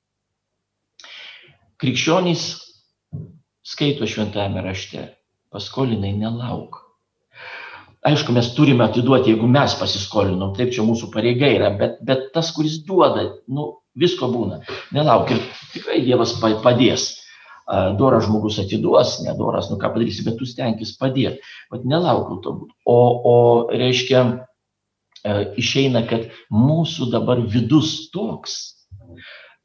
Krikščionys 1.78 2.46
skaito 3.64 4.08
šventame 4.10 4.64
rašte, 4.66 5.06
paskolinai 5.54 6.14
nelauk. 6.18 6.83
Aišku, 8.08 8.36
mes 8.36 8.52
turime 8.58 8.86
atiduoti, 8.86 9.32
jeigu 9.34 9.48
mes 9.50 9.76
pasiskolinom, 9.80 10.54
taip 10.58 10.74
čia 10.76 10.86
mūsų 10.86 11.10
pareiga 11.14 11.50
yra, 11.52 11.72
bet, 11.80 12.00
bet 12.06 12.30
tas, 12.36 12.52
kuris 12.56 12.82
duoda, 12.88 13.26
nu, 13.48 13.70
visko 14.00 14.30
būna. 14.32 14.62
Nelauk 14.96 15.32
ir 15.34 15.44
tikrai 15.74 16.02
Dievas 16.06 16.36
padės. 16.42 17.12
Doras 17.98 18.26
žmogus 18.26 18.58
atiduos, 18.60 19.22
nedoras, 19.24 19.70
nu 19.72 19.78
ką 19.80 19.94
padarysi, 19.94 20.26
bet 20.26 20.36
tu 20.36 20.44
stenkis 20.44 20.98
padėti. 21.00 21.40
Vat 21.72 21.86
nelaukiu 21.88 22.42
to 22.44 22.52
būtų. 22.58 22.76
O, 22.92 22.98
o 23.24 23.36
reiškia, 23.72 24.24
e, 25.24 25.36
išeina, 25.64 26.02
kad 26.10 26.28
mūsų 26.52 27.08
dabar 27.14 27.40
vidus 27.40 28.10
toks, 28.12 28.58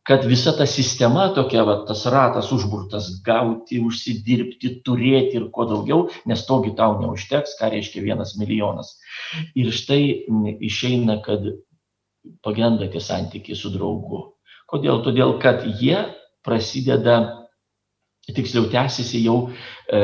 kad 0.08 0.24
visa 0.24 0.54
ta 0.56 0.64
sistema 0.66 1.26
tokia, 1.36 1.62
va, 1.68 1.74
tas 1.88 2.06
ratas 2.08 2.48
užburtas- 2.52 3.10
gauti, 3.28 3.76
užsidirbti, 3.84 4.78
turėti 4.86 5.36
ir 5.36 5.50
kuo 5.52 5.66
daugiau, 5.68 6.06
nes 6.24 6.46
togi 6.48 6.72
tau 6.76 6.96
neužteks, 7.02 7.58
ką 7.60 7.68
reiškia 7.74 8.04
vienas 8.06 8.32
milijonas. 8.40 8.94
Ir 9.54 9.68
štai 9.68 10.24
išeina, 10.64 11.20
kad 11.20 11.44
pagenda 12.42 12.88
tie 12.88 13.00
santykiai 13.00 13.56
su 13.56 13.68
draugu. 13.68 14.32
Kodėl? 14.68 15.04
Todėl, 15.04 15.38
kad 15.40 15.66
jie 15.80 16.00
prasideda, 16.44 17.44
tiksliau 18.32 18.64
tęsiasi 18.72 19.20
jau 19.24 19.50
e, 19.92 20.00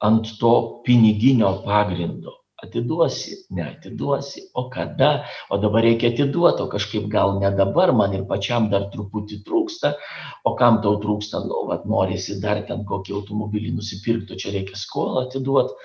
ant 0.00 0.32
to 0.40 0.54
piniginio 0.84 1.60
pagrindo 1.64 2.43
atiduosi, 2.66 3.38
neatiduosi, 3.54 4.46
o 4.54 4.66
kada, 4.72 5.10
o 5.50 5.58
dabar 5.62 5.86
reikia 5.86 6.12
atiduoti, 6.12 6.64
o 6.64 6.68
kažkaip 6.72 7.08
gal 7.12 7.38
ne 7.40 7.50
dabar, 7.56 7.92
man 7.96 8.16
ir 8.16 8.24
pačiam 8.30 8.70
dar 8.72 8.88
truputį 8.94 9.42
trūksta, 9.46 9.94
o 10.44 10.54
kam 10.60 10.80
tau 10.84 10.98
trūksta, 11.02 11.44
nu, 11.48 11.66
vat, 11.70 11.84
norisi 11.90 12.40
dar 12.42 12.62
ten 12.68 12.86
kokį 12.88 13.18
automobilį 13.20 13.74
nusipirkti, 13.76 14.40
čia 14.40 14.54
reikia 14.56 14.80
skolą 14.80 15.26
atiduoti, 15.26 15.76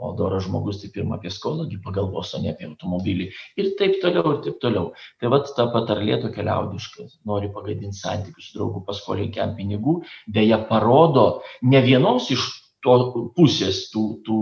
o 0.00 0.12
doras 0.14 0.44
žmogus 0.46 0.80
tai 0.80 0.90
pirmą 0.94 1.16
apie 1.16 1.30
skolągi 1.30 1.80
pagalvos, 1.82 2.34
o 2.34 2.40
ne 2.42 2.52
apie 2.52 2.68
automobilį. 2.68 3.28
Ir 3.58 3.72
taip 3.80 3.98
toliau, 4.02 4.36
ir 4.36 4.42
taip 4.46 4.60
toliau. 4.62 4.92
Tai 5.18 5.32
vad 5.34 5.50
ta 5.56 5.66
patarlė 5.74 6.20
tokia 6.22 6.46
liaudiška, 6.46 7.08
nori 7.26 7.50
pagadinti 7.54 7.98
santykius 7.98 8.52
su 8.52 8.58
draugu 8.58 8.84
paskolink 8.86 9.40
jam 9.40 9.56
pinigų, 9.58 9.98
dėja 10.34 10.60
parodo 10.70 11.26
ne 11.62 11.82
vienos 11.82 12.30
iš 12.34 12.46
to 12.88 13.22
pusės 13.36 13.88
tų, 13.92 14.04
tų 14.26 14.40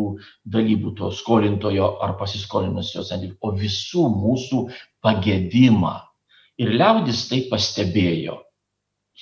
dalybų, 0.57 0.95
to 0.99 1.11
skolintojo 1.15 1.97
ar 2.05 2.17
pasiskolinusio 2.21 3.05
santykių, 3.07 3.37
o 3.41 3.53
visų 3.59 4.09
mūsų 4.13 4.63
pagėdimą. 5.05 5.95
Ir 6.63 6.73
liaudis 6.79 7.27
tai 7.31 7.43
pastebėjo. 7.51 8.41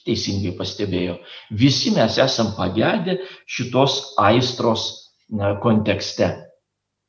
Teisingai 0.04 0.52
pastebėjo. 0.58 1.14
Visi 1.54 1.94
mes 1.94 2.18
esam 2.20 2.50
pagedę 2.58 3.16
šitos 3.48 4.14
aistros 4.20 4.88
na, 5.32 5.54
kontekste. 5.62 6.28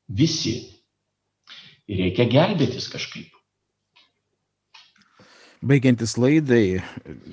Visi. 0.07 0.55
Ir 1.91 2.05
reikia 2.05 2.29
gelbėtis 2.29 2.87
kažkaip. 2.93 3.34
Baigiantis 5.63 6.17
laidai, 6.19 6.81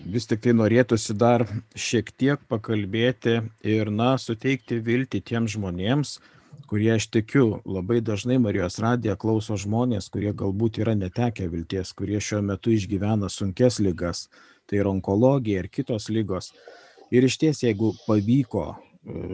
vis 0.06 0.28
tik 0.30 0.44
tai 0.44 0.52
norėtųsi 0.54 1.14
dar 1.18 1.42
šiek 1.74 2.12
tiek 2.14 2.42
pakalbėti 2.48 3.40
ir, 3.66 3.90
na, 3.90 4.14
suteikti 4.14 4.78
viltį 4.78 5.20
tiems 5.26 5.56
žmonėms, 5.56 6.12
kurie, 6.70 6.92
aš 6.94 7.08
tikiu, 7.10 7.58
labai 7.66 7.98
dažnai 8.00 8.38
Marijos 8.38 8.78
radiją 8.82 9.16
klauso 9.18 9.58
žmonės, 9.58 10.06
kurie 10.12 10.30
galbūt 10.38 10.78
yra 10.84 10.94
netekę 10.94 11.48
vilties, 11.50 11.90
kurie 11.98 12.20
šiuo 12.22 12.44
metu 12.46 12.70
išgyvena 12.70 13.28
sunkes 13.28 13.80
lygas, 13.82 14.28
tai 14.70 14.78
yra 14.84 14.92
onkologija 14.94 15.64
ir 15.64 15.68
kitos 15.72 16.06
lygos. 16.08 16.52
Ir 17.10 17.26
iš 17.26 17.40
ties, 17.42 17.64
jeigu 17.66 17.90
pavyko 18.06 18.68
e, 18.70 18.76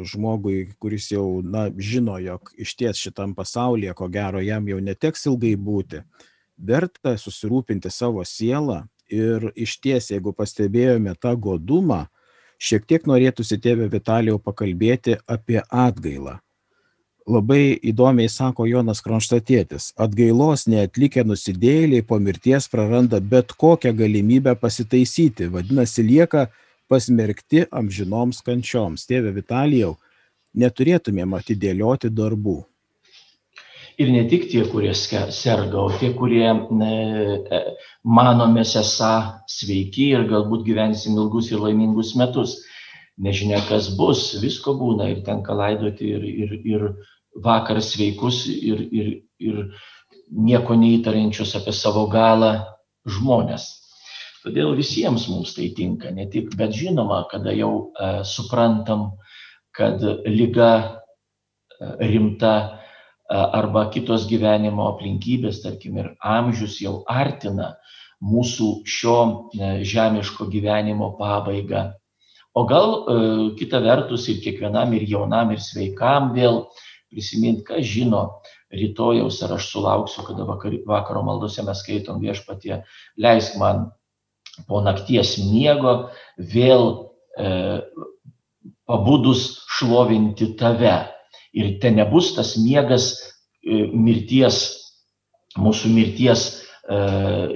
žmogui, 0.09 0.73
kuris 0.81 1.11
jau, 1.13 1.43
na, 1.45 1.69
žino, 1.77 2.17
jog 2.25 2.55
iš 2.57 2.73
ties 2.81 3.05
šitam 3.05 3.37
pasaulyje, 3.37 3.93
ko 3.95 4.09
gero, 4.09 4.41
jam 4.43 4.67
jau 4.73 4.81
neteks 4.81 5.29
ilgai 5.29 5.55
būti, 5.61 6.03
verta 6.59 7.17
susirūpinti 7.17 7.91
savo 7.91 8.25
sielą 8.27 8.83
ir 9.09 9.51
iš 9.57 9.79
ties, 9.81 10.11
jeigu 10.13 10.35
pastebėjome 10.37 11.15
tą 11.21 11.35
godumą, 11.39 12.07
šiek 12.59 12.85
tiek 12.87 13.07
norėtųsi 13.07 13.59
tėvė 13.63 13.89
Vitalijau 13.93 14.39
pakalbėti 14.43 15.17
apie 15.27 15.63
atgailą. 15.71 16.39
Labai 17.29 17.77
įdomiai 17.85 18.29
sako 18.33 18.65
Jonas 18.65 19.03
Kronštatėtis, 19.05 19.91
atgailos 20.01 20.65
neatlikę 20.67 21.27
nusidėjėliai 21.29 22.07
po 22.09 22.17
mirties 22.25 22.71
praranda 22.73 23.21
bet 23.21 23.53
kokią 23.53 23.93
galimybę 23.97 24.55
pasitaisyti, 24.57 25.51
vadinasi, 25.53 26.07
lieka 26.09 26.47
pasmerkti 26.89 27.67
amžinoms 27.69 28.41
kančioms. 28.47 29.05
Tėve 29.05 29.35
Vitalijau, 29.37 29.99
neturėtumėm 30.57 31.37
atidėlioti 31.37 32.09
darbų 32.09 32.63
ir 33.99 34.13
ne 34.15 34.23
tik 34.31 34.47
tie, 34.51 34.63
kurie 34.71 34.95
serga, 34.95 35.81
o 35.83 35.91
tie, 35.99 36.13
kurie 36.15 36.47
e, 36.47 37.61
manomės 38.07 38.77
esą 38.79 39.13
sveiki 39.51 40.13
ir 40.15 40.27
galbūt 40.31 40.65
gyvensim 40.67 41.19
ilgus 41.19 41.51
ir 41.53 41.63
laimingus 41.65 42.15
metus. 42.19 42.61
Nežinia, 43.19 43.59
kas 43.67 43.91
bus, 43.99 44.31
visko 44.39 44.77
būna 44.79 45.09
ir 45.11 45.25
tenka 45.27 45.55
laidoti 45.59 46.13
ir, 46.15 46.23
ir, 46.23 46.53
ir 46.63 46.85
vakar 47.43 47.81
sveikus 47.83 48.45
ir, 48.47 48.85
ir, 48.95 49.09
ir 49.43 49.59
nieko 50.31 50.77
neįtariančius 50.79 51.57
apie 51.59 51.75
savo 51.75 52.07
galą 52.13 52.53
žmonės. 53.11 53.67
Todėl 54.45 54.77
visiems 54.79 55.27
mums 55.27 55.57
tai 55.57 55.73
tinka, 55.75 56.13
ne 56.15 56.29
tik, 56.31 56.55
bet 56.57 56.71
žinoma, 56.79 57.25
kada 57.33 57.51
jau 57.59 57.91
e, 57.91 58.23
suprantam, 58.23 59.09
kad 59.75 59.99
lyga 60.31 60.71
e, 60.79 62.07
rimta 62.07 62.78
arba 63.29 63.89
kitos 63.93 64.27
gyvenimo 64.29 64.89
aplinkybės, 64.95 65.61
tarkim, 65.65 65.99
ir 66.01 66.13
amžius 66.25 66.79
jau 66.81 67.03
artina 67.09 67.75
mūsų 68.25 68.69
šio 68.89 69.19
e, 69.55 69.73
žemiško 69.87 70.49
gyvenimo 70.51 71.13
pabaigą. 71.19 71.93
O 72.57 72.65
gal 72.67 72.95
e, 72.95 73.19
kita 73.59 73.83
vertus 73.85 74.27
ir 74.33 74.41
kiekvienam 74.43 74.95
ir 74.97 75.05
jaunam 75.07 75.53
ir 75.55 75.61
sveikam 75.63 76.33
vėl 76.35 76.65
prisiminti, 77.13 77.67
ką 77.69 77.83
žino 77.85 78.23
rytojaus, 78.75 79.39
ar 79.45 79.55
aš 79.57 79.69
sulauksiu, 79.73 80.25
kada 80.27 80.49
vakar, 80.49 80.75
vakaro 80.89 81.23
maldose 81.25 81.63
mes 81.65 81.79
skaitom 81.85 82.19
viešpatie, 82.25 82.83
leisk 83.21 83.57
man 83.61 83.91
po 84.67 84.81
nakties 84.83 85.37
miego 85.39 86.11
vėl 86.41 87.13
e, 87.39 87.53
pabudus 88.89 89.61
šlovinti 89.79 90.57
tave 90.59 90.97
ir 91.57 91.79
ten 91.83 91.99
nebus 91.99 92.35
tas 92.37 92.57
miegas 92.61 93.13
e, 93.63 93.87
mirties, 93.93 94.61
mūsų 95.59 95.91
mirties 95.95 96.49
e, 96.49 96.99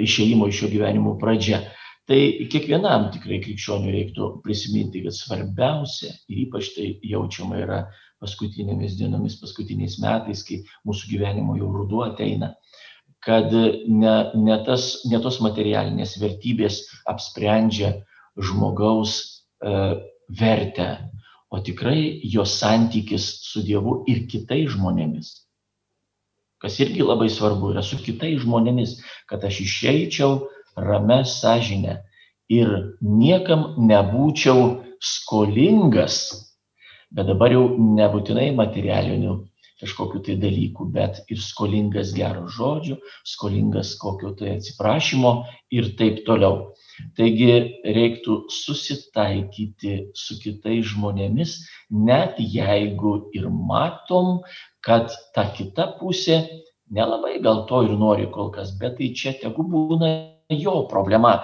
išėjimo 0.07 0.49
iš 0.49 0.63
šio 0.63 0.73
gyvenimo 0.73 1.17
pradžia. 1.21 1.63
Tai 2.11 2.19
kiekvienam 2.51 3.11
tikrai 3.15 3.39
krikščionių 3.45 3.93
reiktų 3.95 4.29
prisiminti, 4.43 5.05
kad 5.05 5.15
svarbiausia 5.15 6.11
ir 6.33 6.41
ypač 6.49 6.73
tai 6.75 6.89
jaučiama 7.07 7.61
yra 7.63 7.85
paskutinėmis 8.23 8.97
dienomis, 8.99 9.39
paskutiniais 9.43 9.99
metais, 10.03 10.43
kai 10.47 10.61
mūsų 10.87 11.13
gyvenimo 11.13 11.57
jau 11.59 11.71
ruduo 11.75 12.03
ateina, 12.09 12.53
kad 13.23 13.55
ne, 13.55 14.15
ne, 14.35 14.57
tas, 14.67 14.89
ne 15.11 15.21
tos 15.23 15.39
materialinės 15.45 16.17
vertybės 16.23 16.83
apsprendžia 17.11 17.95
žmogaus 18.51 19.19
e, 19.23 19.75
vertę, 20.43 20.89
o 21.53 21.61
tikrai 21.61 22.21
jo 22.25 22.45
santykis 22.49 23.27
su 23.45 23.63
Dievu 23.67 24.03
ir 24.09 24.25
kitais 24.31 24.71
žmonėmis. 24.73 25.29
Kas 26.63 26.79
irgi 26.81 27.05
labai 27.05 27.29
svarbu 27.31 27.75
yra 27.75 27.83
su 27.85 27.99
kitais 28.01 28.41
žmonėmis, 28.45 28.97
kad 29.29 29.45
aš 29.45 29.61
išeičiau 29.67 30.39
ramę 30.81 31.21
sąžinę 31.29 31.99
ir 32.49 32.73
niekam 33.03 33.75
nebūčiau 33.91 34.65
skolingas, 35.03 36.19
bet 37.13 37.29
dabar 37.29 37.53
jau 37.53 37.67
nebūtinai 37.77 38.53
materialinių 38.57 39.37
kažkokiu 39.83 40.23
tai 40.27 40.37
dalykų, 40.41 40.87
bet 40.95 41.21
ir 41.33 41.41
skolingas 41.43 42.15
gero 42.17 42.47
žodžio, 42.51 42.99
skolingas 43.27 43.97
kokio 44.01 44.33
tai 44.39 44.57
atsiprašymo 44.57 45.35
ir 45.75 45.93
taip 45.99 46.23
toliau. 46.29 46.71
Taigi 47.19 47.81
reiktų 47.97 48.37
susitaikyti 48.53 49.95
su 50.19 50.39
kitais 50.43 50.93
žmonėmis, 50.93 51.57
net 51.91 52.39
jeigu 52.39 53.15
ir 53.35 53.49
matom, 53.51 54.41
kad 54.85 55.11
ta 55.35 55.49
kita 55.57 55.95
pusė 55.99 56.43
nelabai 56.93 57.39
gal 57.43 57.65
to 57.69 57.83
ir 57.89 57.97
nori 57.99 58.29
kol 58.31 58.53
kas, 58.55 58.75
bet 58.79 58.99
tai 59.01 59.13
čia 59.17 59.35
tegu 59.41 59.65
būna 59.65 60.13
jo 60.53 60.83
problema. 60.91 61.41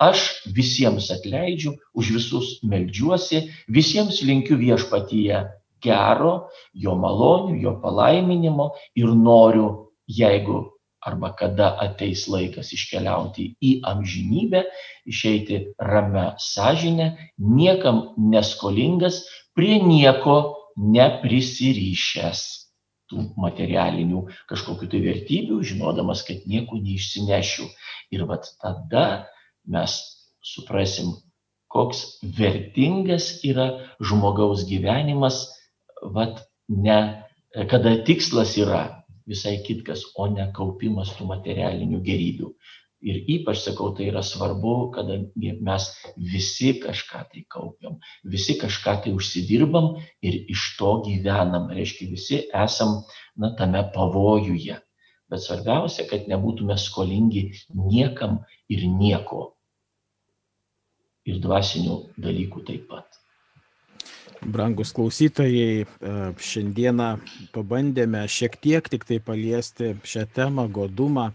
Aš 0.00 0.26
visiems 0.52 1.08
atleidžiu, 1.12 1.72
už 1.96 2.10
visus 2.18 2.48
melžiuosi, 2.68 3.46
visiems 3.72 4.20
linkiu 4.28 4.58
viešpatyje 4.60 5.44
gero, 5.82 6.48
jo 6.74 6.96
malonių, 6.98 7.58
jo 7.62 7.76
palaiminimo 7.82 8.70
ir 8.96 9.12
noriu, 9.14 9.92
jeigu 10.06 10.64
arba 11.06 11.30
kada 11.38 11.70
ateis 11.82 12.26
laikas 12.26 12.72
iškeliauti 12.74 13.52
į 13.62 13.72
amžinybę, 13.86 14.64
išeiti 15.06 15.60
ramę 15.78 16.32
sąžinę, 16.42 17.12
niekam 17.38 18.16
neskolingas, 18.18 19.22
prie 19.54 19.80
nieko 19.82 20.38
neprisirišęs. 20.76 22.44
tų 23.06 23.22
materialinių 23.38 24.24
kažkokių 24.50 24.88
tai 24.90 25.00
vertybių, 25.04 25.60
žinodamas, 25.62 26.24
kad 26.26 26.42
nieko 26.50 26.74
neišsinešiu. 26.82 27.68
Ir 28.10 28.24
vat 28.26 28.48
tada 28.58 29.30
mes 29.62 29.94
suprasim, 30.42 31.12
koks 31.70 32.18
vertingas 32.22 33.44
yra 33.46 33.68
žmogaus 34.02 34.66
gyvenimas, 34.66 35.55
vat 36.02 36.42
ne, 36.68 36.98
kada 37.70 37.96
tikslas 38.04 38.56
yra 38.60 39.04
visai 39.26 39.58
kitkas, 39.66 40.04
o 40.14 40.28
ne 40.30 40.48
kaupimas 40.54 41.12
tų 41.18 41.28
materialinių 41.30 42.02
gerybių. 42.06 42.50
Ir 43.06 43.18
ypač 43.28 43.60
sakau, 43.60 43.90
tai 43.94 44.08
yra 44.10 44.22
svarbu, 44.24 44.90
kadangi 44.94 45.52
mes 45.62 45.88
visi 46.16 46.72
kažką 46.80 47.20
tai 47.32 47.42
kaupiam, 47.52 47.98
visi 48.24 48.56
kažką 48.58 48.94
tai 49.04 49.12
užsidirbam 49.14 49.92
ir 50.24 50.38
iš 50.54 50.64
to 50.78 50.94
gyvenam. 51.04 51.68
Reiškia, 51.76 52.08
visi 52.10 52.40
esam 52.64 53.02
na, 53.36 53.52
tame 53.58 53.84
pavojuje. 53.94 54.80
Bet 55.30 55.42
svarbiausia, 55.42 56.06
kad 56.08 56.26
nebūtume 56.30 56.78
skolingi 56.78 57.50
niekam 57.74 58.40
ir 58.72 58.86
nieko. 58.88 59.52
Ir 61.26 61.42
dvasinių 61.42 62.00
dalykų 62.22 62.64
taip 62.66 62.88
pat. 62.90 63.25
Brangus 64.44 64.92
klausytojai, 64.96 65.84
e, 65.84 66.14
šiandieną 66.36 67.08
pabandėme 67.54 68.24
šiek 68.28 68.58
tiek 68.60 68.88
tik 68.88 69.06
tai 69.08 69.18
paliesti 69.24 69.94
šią 70.04 70.26
temą, 70.36 70.66
godumą 70.68 71.30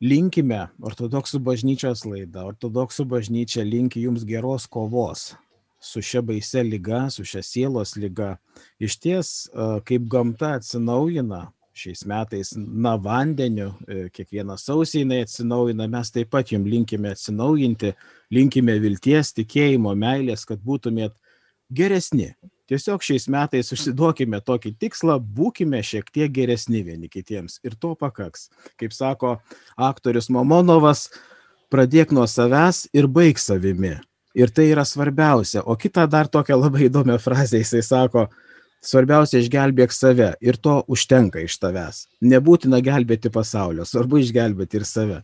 linkime 0.00 0.68
ortodoksų 0.80 1.42
bažnyčios 1.44 2.06
laida 2.08 2.46
ortodoksų 2.48 3.04
bažnyčia 3.10 3.66
linki 3.66 4.06
jums 4.06 4.24
geros 4.24 4.66
kovos 4.70 5.34
su 5.80 6.02
šia 6.04 6.22
baisia 6.22 6.62
lyga, 6.62 7.08
su 7.10 7.24
šia 7.24 7.42
sielos 7.42 7.96
lyga. 7.96 8.36
Iš 8.78 8.96
ties, 9.00 9.30
kaip 9.88 10.04
gamta 10.12 10.54
atsinaujina 10.58 11.48
šiais 11.80 12.04
metais, 12.04 12.52
na, 12.56 12.96
vandeniu, 13.00 13.70
e, 13.88 14.08
kiekvieną 14.12 14.56
sausį 14.60 15.04
jinai 15.04 15.20
atsinaujina, 15.24 15.86
mes 15.88 16.10
taip 16.12 16.30
pat 16.34 16.50
jums 16.52 16.68
linkime 16.68 17.12
atsinaujinti, 17.14 17.94
linkime 18.34 18.76
vilties, 18.82 19.32
tikėjimo, 19.38 19.94
meilės, 19.96 20.44
kad 20.48 20.60
būtumėt 20.66 21.14
geresni, 21.70 22.34
Tiesiog 22.70 23.02
šiais 23.02 23.24
metais 23.26 23.72
užsiduokime 23.74 24.38
tokį 24.46 24.70
tikslą, 24.78 25.16
būkime 25.18 25.80
šiek 25.82 26.06
tiek 26.14 26.30
geresni 26.30 26.84
vieni 26.86 27.08
kitiems 27.10 27.58
ir 27.66 27.74
to 27.74 27.96
pakaks. 27.98 28.46
Kaip 28.78 28.94
sako 28.94 29.32
aktorius 29.74 30.30
Momonovas, 30.30 31.08
pradėk 31.74 32.14
nuo 32.14 32.28
savęs 32.30 32.84
ir 32.94 33.10
baig 33.10 33.42
savimi. 33.42 33.96
Ir 34.38 34.54
tai 34.54 34.68
yra 34.70 34.86
svarbiausia. 34.86 35.64
O 35.66 35.74
kita 35.74 36.06
dar 36.06 36.30
tokia 36.30 36.54
labai 36.54 36.86
įdomią 36.86 37.18
frazę 37.18 37.58
jisai 37.58 37.82
sako, 37.82 38.28
svarbiausia 38.86 39.42
išgelbėk 39.42 39.90
save 39.90 40.36
ir 40.38 40.62
to 40.62 40.78
užtenka 40.86 41.42
iš 41.42 41.58
tavęs. 41.58 42.04
Nebūtina 42.22 42.78
gelbėti 42.86 43.34
pasaulio, 43.34 43.82
svarbu 43.82 44.22
išgelbėti 44.22 44.78
ir 44.78 44.86
save. 44.86 45.22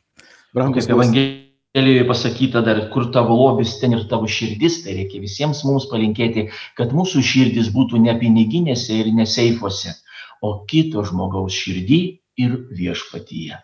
Brangus 0.50 0.90
Evangelijos 0.90 1.45
Evangelijoje 1.76 2.08
pasakyta 2.08 2.60
dar, 2.64 2.78
kur 2.88 3.10
tavo 3.12 3.34
lobis, 3.36 3.74
ten 3.76 3.92
ir 3.92 4.06
tavo 4.08 4.24
širdis, 4.24 4.78
tai 4.80 4.94
reikia 4.96 5.20
visiems 5.20 5.58
mums 5.68 5.84
palinkėti, 5.90 6.46
kad 6.78 6.94
mūsų 6.96 7.20
širdis 7.20 7.68
būtų 7.74 8.00
ne 8.00 8.14
piniginėse 8.16 8.96
ir 8.96 9.10
neseifuose, 9.12 9.92
o 10.40 10.54
kito 10.70 11.04
žmogaus 11.04 11.52
širdį 11.52 12.00
ir 12.40 12.56
viešpatyje. 12.80 13.60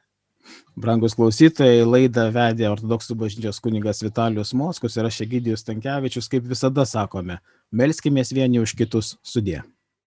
Brangus 0.77 1.17
klausytojai, 1.17 1.87
laidą 1.89 2.29
vedė 2.37 2.69
ortodoksų 2.69 3.17
bažnyčios 3.17 3.65
kunigas 3.65 4.05
Vitalius 4.05 4.53
Moskus 4.53 5.01
ir 5.01 5.09
aš 5.09 5.23
Egidijus 5.25 5.65
Tankievičius, 5.65 6.29
kaip 6.29 6.45
visada 6.53 6.85
sakome, 6.85 7.41
melskime 7.73 8.29
vieni 8.29 8.61
už 8.61 8.77
kitus 8.77 9.17
sudė. 9.25 9.63